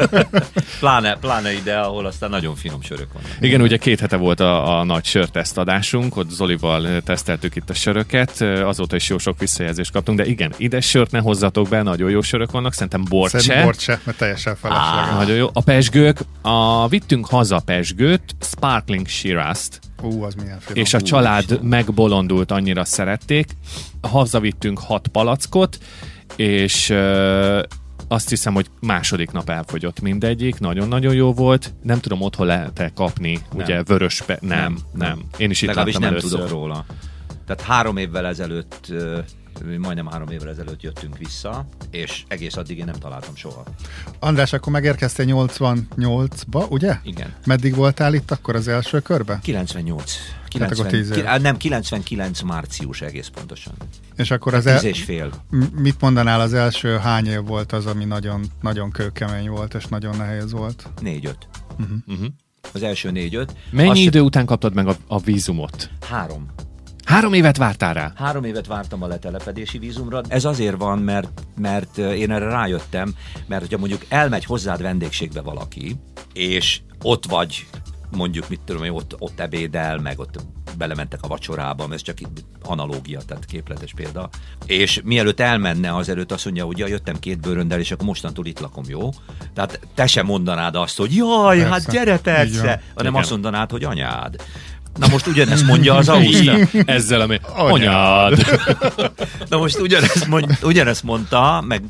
pláne, 0.80 1.16
pláne 1.16 1.52
ide, 1.52 1.78
ahol 1.78 2.06
aztán 2.06 2.30
nagyon 2.30 2.54
finom 2.54 2.82
sörök 2.82 3.12
vannak. 3.12 3.30
Igen, 3.40 3.60
ugye 3.60 3.76
két 3.76 4.00
hete 4.00 4.16
volt 4.16 4.40
a, 4.40 4.78
a 4.78 4.84
nagy 4.84 5.04
sörtesztadásunk, 5.04 6.16
ott 6.16 6.30
Zolival 6.30 7.02
teszteltük 7.02 7.56
itt 7.56 7.70
a 7.70 7.74
söröket, 7.74 8.40
azóta 8.40 8.96
is 8.96 9.08
jó 9.08 9.18
sok 9.18 9.38
visszajelzést 9.38 9.92
kaptunk, 9.92 10.18
de 10.18 10.26
igen, 10.26 10.52
ide 10.56 10.80
sört 10.80 11.10
ne 11.10 11.18
hozzatok 11.18 11.68
be, 11.68 11.82
nagyon 11.82 12.10
jó 12.10 12.20
sörök 12.20 12.50
vannak, 12.50 12.72
szerintem 12.72 13.04
bort 13.08 13.30
szerintem 13.30 13.58
se. 13.58 13.64
bort 13.64 13.80
se, 13.80 14.00
mert 14.04 14.18
teljesen 14.18 14.56
felesleges. 14.56 15.14
Nagyon 15.14 15.36
jó. 15.36 15.48
A 15.52 15.60
pesgők, 15.60 16.18
a, 16.42 16.88
vittünk 16.88 17.26
haza 17.26 17.60
pesgőt, 17.60 18.36
Sparkling 18.40 19.06
Shiraz-t, 19.06 19.80
Ú, 20.02 20.22
az 20.22 20.34
finom. 20.34 20.58
És 20.72 20.94
a 20.94 21.00
család 21.00 21.62
megbolondult, 21.62 22.50
annyira 22.50 22.84
szerették. 22.84 23.56
Hazavittünk 24.00 24.78
hat 24.78 25.08
palackot, 25.08 25.78
és 26.36 26.90
uh, 26.90 27.62
azt 28.08 28.28
hiszem, 28.28 28.54
hogy 28.54 28.66
második 28.80 29.30
nap 29.30 29.50
elfogyott 29.50 30.00
mindegyik, 30.00 30.58
nagyon-nagyon 30.58 31.14
jó 31.14 31.32
volt. 31.32 31.74
Nem 31.82 32.00
tudom, 32.00 32.20
otthon 32.20 32.46
lehet-e 32.46 32.90
kapni, 32.94 33.32
nem. 33.32 33.62
ugye 33.64 33.82
vörös, 33.82 34.22
pe- 34.22 34.40
nem, 34.40 34.58
nem, 34.58 34.78
nem. 34.92 35.22
Én 35.36 35.50
is 35.50 35.62
itt 35.62 35.68
Legalábbis 35.68 35.94
nem 35.96 36.08
először. 36.08 36.30
tudok 36.30 36.48
róla. 36.48 36.84
Tehát 37.46 37.62
három 37.62 37.96
évvel 37.96 38.26
ezelőtt 38.26 38.92
majdnem 39.78 40.06
három 40.06 40.28
évvel 40.28 40.48
ezelőtt 40.48 40.82
jöttünk 40.82 41.18
vissza, 41.18 41.66
és 41.90 42.24
egész 42.28 42.56
addig 42.56 42.78
én 42.78 42.84
nem 42.84 42.94
találtam 42.94 43.36
soha. 43.36 43.64
András, 44.18 44.52
akkor 44.52 44.72
megérkeztél 44.72 45.26
88-ba, 45.28 46.68
ugye? 46.68 46.96
Igen. 47.02 47.34
Meddig 47.46 47.74
voltál 47.74 48.14
itt 48.14 48.30
akkor 48.30 48.54
az 48.54 48.68
első 48.68 49.00
körbe? 49.00 49.38
98. 49.42 50.14
90, 50.48 51.26
hát 51.26 51.40
nem, 51.40 51.56
99 51.56 52.40
március 52.40 53.00
egész 53.00 53.28
pontosan. 53.28 53.74
És 54.16 54.30
akkor 54.30 54.54
az 54.54 54.66
el, 54.66 54.84
és 54.84 55.02
fél. 55.02 55.30
Mit 55.76 56.00
mondanál, 56.00 56.40
az 56.40 56.54
első 56.54 56.96
hány 56.96 57.26
év 57.26 57.44
volt 57.44 57.72
az, 57.72 57.86
ami 57.86 58.04
nagyon, 58.04 58.44
nagyon 58.60 58.90
kőkemény 58.90 59.48
volt, 59.48 59.74
és 59.74 59.86
nagyon 59.86 60.16
nehéz 60.16 60.52
volt? 60.52 60.88
Négy-öt. 61.00 61.48
Uh-huh. 61.78 61.96
Uh-huh. 62.06 62.26
Az 62.72 62.82
első 62.82 63.10
négy-öt. 63.10 63.52
Mennyi 63.70 63.88
Azt 63.88 64.00
idő 64.00 64.20
után 64.20 64.46
kaptad 64.46 64.74
meg 64.74 64.86
a, 64.86 64.96
a 65.06 65.18
vízumot? 65.18 65.90
Három. 66.08 66.46
Három 67.04 67.32
évet 67.32 67.56
vártál 67.56 67.94
rá? 67.94 68.12
Három 68.16 68.44
évet 68.44 68.66
vártam 68.66 69.02
a 69.02 69.06
letelepedési 69.06 69.78
vízumra. 69.78 70.20
Ez 70.28 70.44
azért 70.44 70.76
van, 70.76 70.98
mert, 70.98 71.42
mert 71.56 71.98
én 71.98 72.30
erre 72.30 72.48
rájöttem, 72.48 73.14
mert 73.46 73.60
hogyha 73.62 73.78
mondjuk 73.78 74.04
elmegy 74.08 74.44
hozzád 74.44 74.82
vendégségbe 74.82 75.40
valaki, 75.40 75.96
és 76.32 76.80
ott 77.02 77.26
vagy 77.26 77.66
mondjuk, 78.10 78.48
mit 78.48 78.60
tudom 78.64 78.84
én, 78.84 78.90
ott, 78.90 79.16
ott 79.18 79.40
ebédel, 79.40 79.98
meg 79.98 80.18
ott 80.18 80.38
belementek 80.78 81.22
a 81.22 81.28
vacsorába, 81.28 81.88
ez 81.92 82.02
csak 82.02 82.16
analógia, 82.62 83.20
tehát 83.26 83.44
képletes 83.44 83.92
példa. 83.94 84.28
És 84.66 85.00
mielőtt 85.04 85.40
elmenne, 85.40 85.94
azelőtt 85.94 86.32
azt 86.32 86.44
mondja, 86.44 86.64
hogy 86.64 86.78
ja, 86.78 86.86
jöttem 86.86 87.18
két 87.18 87.40
bőröndel, 87.40 87.78
és 87.78 87.90
akkor 87.90 88.06
mostantól 88.06 88.46
itt 88.46 88.60
lakom, 88.60 88.84
jó? 88.88 89.10
Tehát 89.54 89.80
te 89.94 90.06
sem 90.06 90.26
mondanád 90.26 90.74
azt, 90.74 90.96
hogy 90.96 91.14
jaj, 91.14 91.56
Persze. 91.56 91.72
hát 91.72 91.90
gyere 91.90 92.18
persze, 92.18 92.82
hanem 92.94 93.14
azt 93.14 93.30
mondanád, 93.30 93.70
hogy 93.70 93.84
anyád. 93.84 94.36
Na 94.98 95.06
most 95.08 95.26
ugyanezt 95.26 95.66
mondja 95.66 95.94
az 95.94 96.08
Ausztrál. 96.08 96.68
Ezzel, 96.84 97.20
ami 97.20 97.40
anyád. 97.56 98.60
Na 99.48 99.58
most 99.58 99.78
ugyanezt, 99.78 100.26
mond, 100.26 100.58
ugyanezt 100.62 101.02
mondta, 101.02 101.64
meg 101.66 101.82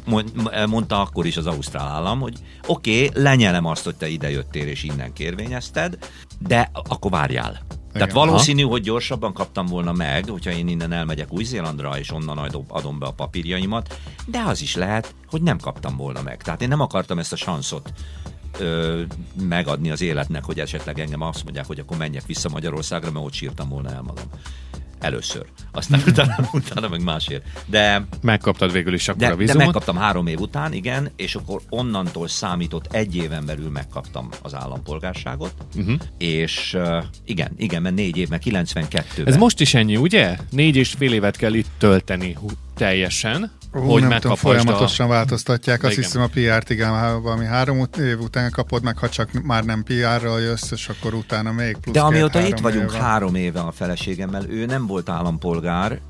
mondta 0.66 1.00
akkor 1.00 1.26
is 1.26 1.36
az 1.36 1.46
Ausztrál 1.46 1.86
állam, 1.86 2.20
hogy 2.20 2.34
oké, 2.66 3.06
okay, 3.06 3.22
lenyelem 3.22 3.66
azt, 3.66 3.84
hogy 3.84 3.94
te 3.94 4.08
ide 4.08 4.30
jöttél 4.30 4.66
és 4.66 4.82
innen 4.82 5.12
kérvényezted, 5.12 5.98
de 6.38 6.70
akkor 6.88 7.10
várjál. 7.10 7.50
Igen. 7.50 7.92
Tehát 7.92 8.12
valószínű, 8.26 8.62
hogy 8.62 8.82
gyorsabban 8.82 9.32
kaptam 9.32 9.66
volna 9.66 9.92
meg, 9.92 10.24
hogyha 10.28 10.50
én 10.50 10.68
innen 10.68 10.92
elmegyek 10.92 11.32
Új-Zélandra, 11.32 11.98
és 11.98 12.12
onnan 12.12 12.38
adom 12.68 12.98
be 12.98 13.06
a 13.06 13.12
papírjaimat, 13.12 13.98
de 14.26 14.42
az 14.46 14.62
is 14.62 14.74
lehet, 14.74 15.14
hogy 15.26 15.42
nem 15.42 15.58
kaptam 15.58 15.96
volna 15.96 16.22
meg. 16.22 16.42
Tehát 16.42 16.62
én 16.62 16.68
nem 16.68 16.80
akartam 16.80 17.18
ezt 17.18 17.32
a 17.32 17.36
sanszot 17.36 17.92
ö, 18.58 19.02
megadni 19.48 19.90
az 19.90 20.00
életnek, 20.00 20.44
hogy 20.44 20.60
esetleg 20.60 20.98
engem 20.98 21.20
azt 21.20 21.44
mondják, 21.44 21.66
hogy 21.66 21.78
akkor 21.78 21.96
menjek 21.96 22.26
vissza 22.26 22.48
Magyarországra, 22.48 23.10
mert 23.10 23.24
ott 23.24 23.32
sírtam 23.32 23.68
volna 23.68 23.90
el 23.90 24.02
magam. 24.02 24.24
Először. 25.00 25.46
Aztán 25.72 26.02
utána, 26.08 26.48
utána 26.52 26.88
meg 26.88 27.02
másért. 27.02 27.44
De, 27.66 28.06
Megkaptad 28.22 28.72
végül 28.72 28.94
is 28.94 29.08
akkor 29.08 29.20
de, 29.20 29.32
a 29.32 29.36
vízumot? 29.36 29.58
De 29.58 29.64
megkaptam 29.64 29.96
három 29.96 30.26
év 30.26 30.40
után, 30.40 30.72
igen, 30.72 31.10
és 31.16 31.34
akkor 31.34 31.60
onnantól 31.68 32.28
számított 32.28 32.92
egy 32.92 33.16
éven 33.16 33.46
belül 33.46 33.70
megkaptam 33.70 34.28
az 34.42 34.54
állampolgárságot, 34.54 35.54
uh-huh. 35.76 35.94
és 36.18 36.74
uh, 36.74 37.04
igen, 37.24 37.52
igen, 37.56 37.82
mert 37.82 37.94
négy 37.94 38.16
év, 38.16 38.28
mert 38.28 38.42
92 38.42 39.24
Ez 39.26 39.36
most 39.36 39.60
is 39.60 39.74
ennyi, 39.74 39.96
ugye? 39.96 40.38
Négy 40.50 40.76
és 40.76 40.94
fél 40.98 41.12
évet 41.12 41.36
kell 41.36 41.54
itt 41.54 41.68
tölteni 41.78 42.36
teljesen, 42.74 43.50
Uh, 43.72 43.84
hogy 43.84 44.02
nem 44.02 44.20
tudom, 44.20 44.36
folyamatosan 44.36 45.06
a... 45.06 45.08
változtatják. 45.08 45.82
Azt 45.82 45.92
igen. 45.92 46.04
hiszem 46.04 46.22
a 46.22 46.26
PR-t 46.26 46.70
igen, 46.70 47.22
valami 47.22 47.44
három 47.44 47.86
év 47.98 48.20
után 48.20 48.50
kapod 48.50 48.82
meg, 48.82 48.98
ha 48.98 49.08
csak 49.08 49.30
már 49.42 49.64
nem 49.64 49.82
PR-ral 49.82 50.40
jössz, 50.40 50.70
és 50.70 50.88
akkor 50.88 51.14
utána 51.14 51.52
még 51.52 51.76
plusz 51.76 51.94
De 51.94 52.00
amióta 52.00 52.40
itt 52.40 52.58
vagyunk 52.58 52.90
éve. 52.90 53.02
három 53.02 53.34
éve 53.34 53.60
a 53.60 53.70
feleségemmel, 53.70 54.44
ő 54.48 54.66
nem 54.66 54.86
volt 54.86 55.08
állampolgár, 55.08 56.00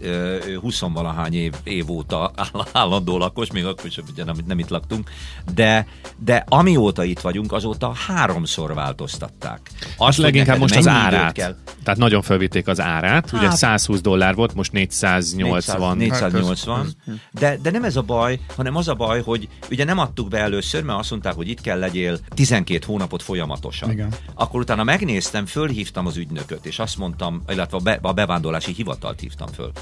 ő 0.00 0.58
20 0.60 0.80
valahány 0.80 1.34
év, 1.34 1.52
év 1.64 1.90
óta 1.90 2.32
állandó 2.72 3.18
lakos, 3.18 3.50
még 3.50 3.64
akkor 3.64 3.86
is 3.86 3.98
ugye 4.10 4.24
nem, 4.24 4.36
nem 4.46 4.58
itt 4.58 4.68
laktunk, 4.68 5.10
de, 5.54 5.86
de 6.16 6.44
amióta 6.48 7.04
itt 7.04 7.20
vagyunk, 7.20 7.52
azóta 7.52 7.92
háromszor 8.06 8.74
változtatták. 8.74 9.70
Azt 9.96 10.18
leginkább 10.18 10.58
most 10.58 10.76
az 10.76 10.86
árát. 10.86 11.32
Kell. 11.32 11.56
Tehát 11.84 11.98
nagyon 11.98 12.22
felvitték 12.22 12.68
az 12.68 12.80
árát, 12.80 13.30
hát, 13.30 13.32
ugye 13.32 13.50
120 13.50 14.00
dollár 14.00 14.34
volt, 14.34 14.54
most 14.54 14.72
480. 14.72 15.96
400, 15.96 16.32
480, 16.32 16.96
de, 17.30 17.58
de 17.62 17.70
nem 17.70 17.84
ez 17.84 17.96
a 17.96 18.02
baj, 18.02 18.40
hanem 18.56 18.76
az 18.76 18.88
a 18.88 18.94
baj, 18.94 19.22
hogy 19.22 19.48
ugye 19.70 19.84
nem 19.84 19.98
adtuk 19.98 20.28
be 20.28 20.38
először, 20.38 20.82
mert 20.82 20.98
azt 20.98 21.10
mondták, 21.10 21.34
hogy 21.34 21.48
itt 21.48 21.60
kell 21.60 21.78
legyél 21.78 22.18
12 22.28 22.84
hónapot 22.86 23.22
folyamatosan. 23.22 23.90
Igen. 23.90 24.14
Akkor 24.34 24.60
utána 24.60 24.84
megnéztem, 24.84 25.46
fölhívtam 25.46 26.06
az 26.06 26.16
ügynököt, 26.16 26.66
és 26.66 26.78
azt 26.78 26.96
mondtam, 26.98 27.42
illetve 27.48 27.76
a, 27.76 27.80
be, 27.80 27.98
a 28.02 28.12
bevándorlási 28.12 28.72
hivatalt 28.72 29.20
hívtam 29.20 29.48
föl. 29.48 29.72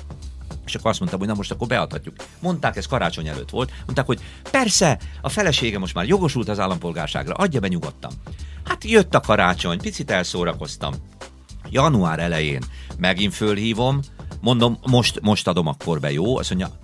És 0.67 0.75
akkor 0.75 0.91
azt 0.91 0.99
mondtam, 0.99 1.21
hogy 1.21 1.29
na 1.29 1.35
most 1.35 1.51
akkor 1.51 1.67
beadhatjuk. 1.67 2.17
Mondták, 2.41 2.77
ez 2.77 2.87
karácsony 2.87 3.29
előtt 3.29 3.51
volt. 3.51 3.73
Mondták, 3.85 4.07
hogy 4.07 4.21
persze, 4.51 4.99
a 5.21 5.29
felesége 5.29 5.79
most 5.79 5.95
már 5.95 6.07
jogosult 6.07 6.49
az 6.49 6.61
állampolgárságra, 6.61 7.35
adja 7.35 7.61
be 7.61 7.69
nyugodtan. 7.69 8.13
Hát 8.65 8.85
jött 8.85 9.15
a 9.15 9.21
karácsony, 9.21 9.79
picit 9.79 10.11
elszórakoztam. 10.11 10.95
Január 11.71 12.19
elején 12.19 12.65
megint 12.99 13.35
fölhívom, 13.35 14.01
mondom, 14.41 14.79
most, 14.87 15.21
most 15.21 15.49
adom 15.49 15.67
akkor 15.67 16.01
be, 16.01 16.13
jó? 16.13 16.39
Azt 16.39 16.51
mondja, 16.51 16.79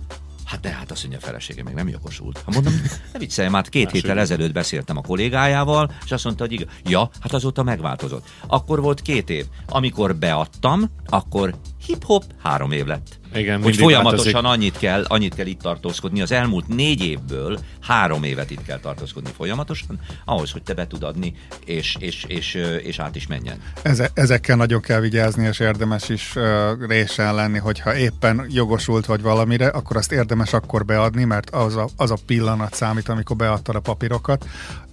Hát 0.51 0.59
de 0.59 0.69
hát 0.69 0.91
azt 0.91 1.01
mondja 1.01 1.19
a 1.19 1.25
felesége 1.25 1.63
még 1.63 1.73
nem 1.73 1.87
jogosult. 1.87 2.41
Ha 2.45 2.51
mondom, 2.51 2.73
ne 3.13 3.19
viccelj, 3.19 3.49
már 3.49 3.69
két 3.69 3.83
Más 3.83 3.93
héttel 3.93 4.19
ezelőtt 4.19 4.53
beszéltem 4.53 4.97
a 4.97 5.01
kollégájával, 5.01 5.91
és 6.05 6.11
azt 6.11 6.23
mondta, 6.23 6.43
hogy 6.43 6.53
igaz. 6.53 6.67
Ja, 6.83 7.09
hát 7.19 7.33
azóta 7.33 7.63
megváltozott. 7.63 8.27
Akkor 8.47 8.81
volt 8.81 9.01
két 9.01 9.29
év. 9.29 9.45
Amikor 9.67 10.15
beadtam, 10.15 10.91
akkor 11.05 11.55
hip-hop 11.85 12.23
három 12.43 12.71
év 12.71 12.85
lett. 12.85 13.19
Igen, 13.33 13.61
hogy 13.61 13.75
folyamatosan 13.75 14.31
változik. 14.33 14.51
annyit 14.51 14.77
kell, 14.77 15.03
annyit 15.07 15.35
kell 15.35 15.45
itt 15.45 15.61
tartózkodni. 15.61 16.21
Az 16.21 16.31
elmúlt 16.31 16.67
négy 16.67 17.05
évből 17.05 17.59
három 17.81 18.23
évet 18.23 18.51
itt 18.51 18.63
kell 18.63 18.79
tartózkodni 18.79 19.29
folyamatosan, 19.35 19.99
ahhoz, 20.25 20.51
hogy 20.51 20.63
te 20.63 20.73
be 20.73 20.87
tud 20.87 21.03
adni, 21.03 21.33
és, 21.65 21.95
és, 21.99 22.25
és, 22.27 22.53
és 22.83 22.99
át 22.99 23.15
is 23.15 23.27
menjen. 23.27 23.61
Eze, 23.81 24.09
ezekkel 24.13 24.55
nagyon 24.55 24.81
kell 24.81 24.99
vigyázni, 24.99 25.45
és 25.45 25.59
érdemes 25.59 26.09
is 26.09 26.35
uh, 26.35 26.43
résen 26.87 27.35
lenni, 27.35 27.57
hogyha 27.57 27.95
éppen 27.95 28.45
jogosult 28.49 29.05
vagy 29.05 29.21
valamire, 29.21 29.67
akkor 29.67 29.97
azt 29.97 30.11
érdemes 30.11 30.53
akkor 30.53 30.85
beadni, 30.85 31.23
mert 31.23 31.49
az 31.49 31.75
a, 31.75 31.89
az 31.97 32.11
a 32.11 32.17
pillanat 32.25 32.73
számít, 32.73 33.09
amikor 33.09 33.35
beadtad 33.35 33.75
a 33.75 33.79
papírokat. 33.79 34.45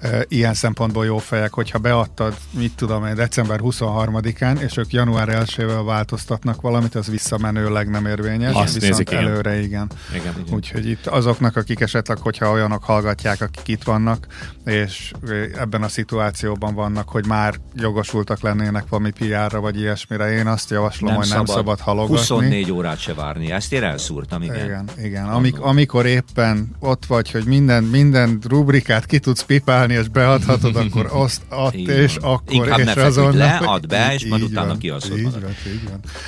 Uh, 0.03 0.20
ilyen 0.29 0.55
szempontból 0.55 1.05
jó 1.05 1.18
fejek, 1.18 1.53
hogyha 1.53 1.79
beadtad, 1.79 2.37
mit 2.51 2.74
tudom 2.77 3.07
én, 3.07 3.14
december 3.14 3.61
23-án, 3.62 4.59
és 4.59 4.77
ők 4.77 4.92
január 4.92 5.29
1-ével 5.29 5.83
változtatnak 5.85 6.61
valamit, 6.61 6.94
az 6.94 7.07
visszamenőleg 7.07 7.88
nem 7.88 8.07
érvényes 8.07 8.27
érvényes, 8.32 8.54
Azt 8.54 8.74
viszont 8.74 8.92
nézik, 8.92 9.10
igen. 9.10 9.24
előre 9.24 9.60
igen. 9.60 9.90
Igen, 10.14 10.34
igen. 10.40 10.54
Úgyhogy 10.54 10.88
itt 10.88 11.06
azoknak, 11.06 11.56
akik 11.56 11.80
esetleg, 11.80 12.18
hogyha 12.18 12.50
olyanok 12.50 12.84
hallgatják, 12.84 13.40
akik 13.40 13.68
itt 13.68 13.82
vannak, 13.82 14.26
és 14.64 15.12
ebben 15.58 15.82
a 15.82 15.88
szituációban 15.88 16.74
vannak, 16.74 17.08
hogy 17.08 17.26
már 17.26 17.54
jogosultak 17.74 18.40
lennének 18.40 18.84
valami 18.88 19.10
PR-ra 19.10 19.60
vagy 19.60 19.80
ilyesmire, 19.80 20.32
én 20.32 20.46
azt 20.46 20.70
javaslom, 20.70 21.14
hogy 21.14 21.28
nem 21.28 21.44
szabad 21.44 21.80
halogatni. 21.80 22.16
24 22.16 22.72
órát 22.72 22.98
se 23.00 23.14
várni. 23.14 23.52
Ezt 23.52 23.72
én 23.72 23.82
elszúrtam, 23.82 24.42
igen. 24.42 24.64
Igen, 24.64 24.88
igen. 25.02 25.28
Amik, 25.28 25.60
amikor 25.60 26.06
éppen 26.06 26.76
ott 26.80 27.06
vagy, 27.06 27.30
hogy 27.30 27.44
minden, 27.44 27.84
minden 27.84 28.38
rubrikát 28.48 29.06
ki 29.06 29.18
tudsz 29.18 29.42
pipálni, 29.42 29.94
és 29.94 30.08
beadhatod, 30.08 30.76
akkor 30.76 31.10
azt 31.24 31.42
add, 31.48 31.74
és 31.74 32.16
akkor, 32.16 32.54
Inkább 32.54 32.78
és 32.78 32.84
ne 32.84 33.02
azonnal... 33.02 33.32
le, 33.32 33.56
add 33.56 33.88
be, 33.88 34.14
és 34.14 34.26
majd 34.26 34.42
utána 34.42 34.76
van. 34.80 34.98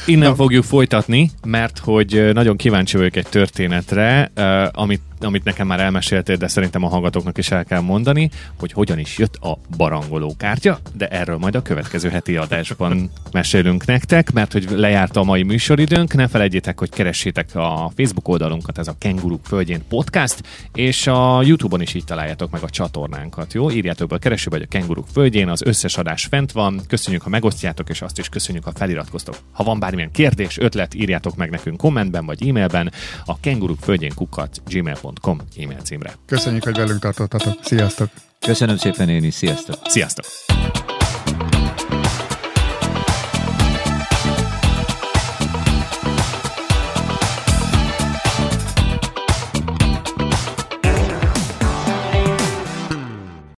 Innen 0.06 0.28
Na. 0.28 0.34
fogjuk 0.34 0.64
folytatni, 0.64 1.30
mert 1.44 1.78
hogy 1.78 1.89
ö, 2.14 2.32
nagyon 2.32 2.56
kíváncsi 2.56 2.96
vagyok 2.96 3.16
egy 3.16 3.26
történetre, 3.30 4.30
amit, 4.72 5.00
amit 5.24 5.44
nekem 5.44 5.66
már 5.66 5.80
elmeséltél, 5.80 6.36
de 6.36 6.48
szerintem 6.48 6.84
a 6.84 6.88
hallgatóknak 6.88 7.38
is 7.38 7.50
el 7.50 7.64
kell 7.64 7.80
mondani, 7.80 8.30
hogy 8.58 8.72
hogyan 8.72 8.98
is 8.98 9.18
jött 9.18 9.36
a 9.36 9.58
barangoló 9.76 10.34
kártya, 10.38 10.78
de 10.94 11.08
erről 11.08 11.36
majd 11.36 11.54
a 11.54 11.62
következő 11.62 12.08
heti 12.08 12.36
adásban 12.36 13.10
mesélünk 13.32 13.86
nektek, 13.86 14.32
mert 14.32 14.52
hogy 14.52 14.66
lejárt 14.70 15.16
a 15.16 15.22
mai 15.22 15.42
műsoridőnk, 15.42 16.14
ne 16.14 16.28
felejtjétek, 16.28 16.78
hogy 16.78 16.90
keressétek 16.90 17.54
a 17.54 17.90
Facebook 17.96 18.28
oldalunkat, 18.28 18.78
ez 18.78 18.88
a 18.88 18.94
Kenguruk 18.98 19.44
Földjén 19.44 19.82
Podcast, 19.88 20.42
és 20.74 21.06
a 21.06 21.42
Youtube-on 21.42 21.80
is 21.80 21.94
így 21.94 22.04
találjátok 22.04 22.50
meg 22.50 22.62
a 22.62 22.70
csatornánkat, 22.70 23.52
jó? 23.52 23.70
Írjátok 23.70 24.08
be 24.08 24.14
a 24.14 24.18
keresőbe, 24.18 24.56
hogy 24.56 24.66
a 24.70 24.76
Kenguruk 24.78 25.06
Földjén, 25.12 25.48
az 25.48 25.62
összes 25.62 25.98
adás 25.98 26.24
fent 26.24 26.52
van, 26.52 26.80
köszönjük, 26.88 27.22
ha 27.22 27.28
megosztjátok, 27.28 27.88
és 27.88 28.02
azt 28.02 28.18
is 28.18 28.28
köszönjük, 28.28 28.64
ha 28.64 28.72
feliratkoztok. 28.74 29.36
Ha 29.52 29.64
van 29.64 29.78
bármilyen 29.78 30.10
kérdés, 30.10 30.58
ötlet, 30.58 30.94
írjátok 30.94 31.36
meg 31.36 31.50
nekünk 31.50 31.76
kommentben 31.76 32.26
vagy 32.26 32.48
e-mailben 32.48 32.92
a 33.24 33.40
kengurukföldjén 33.40 34.14
kukat 34.14 34.62
gmail.com 35.10 35.40
e-mail 35.56 35.80
címre. 35.82 36.12
Köszönjük, 36.26 36.64
hogy 36.64 36.76
velünk 36.76 37.00
tartottatok. 37.00 37.58
Sziasztok! 37.62 38.08
Köszönöm 38.40 38.76
szépen 38.76 39.08
én 39.08 39.24
is, 39.24 39.34
sziasztok! 39.34 39.76
Sziasztok! 39.84 40.24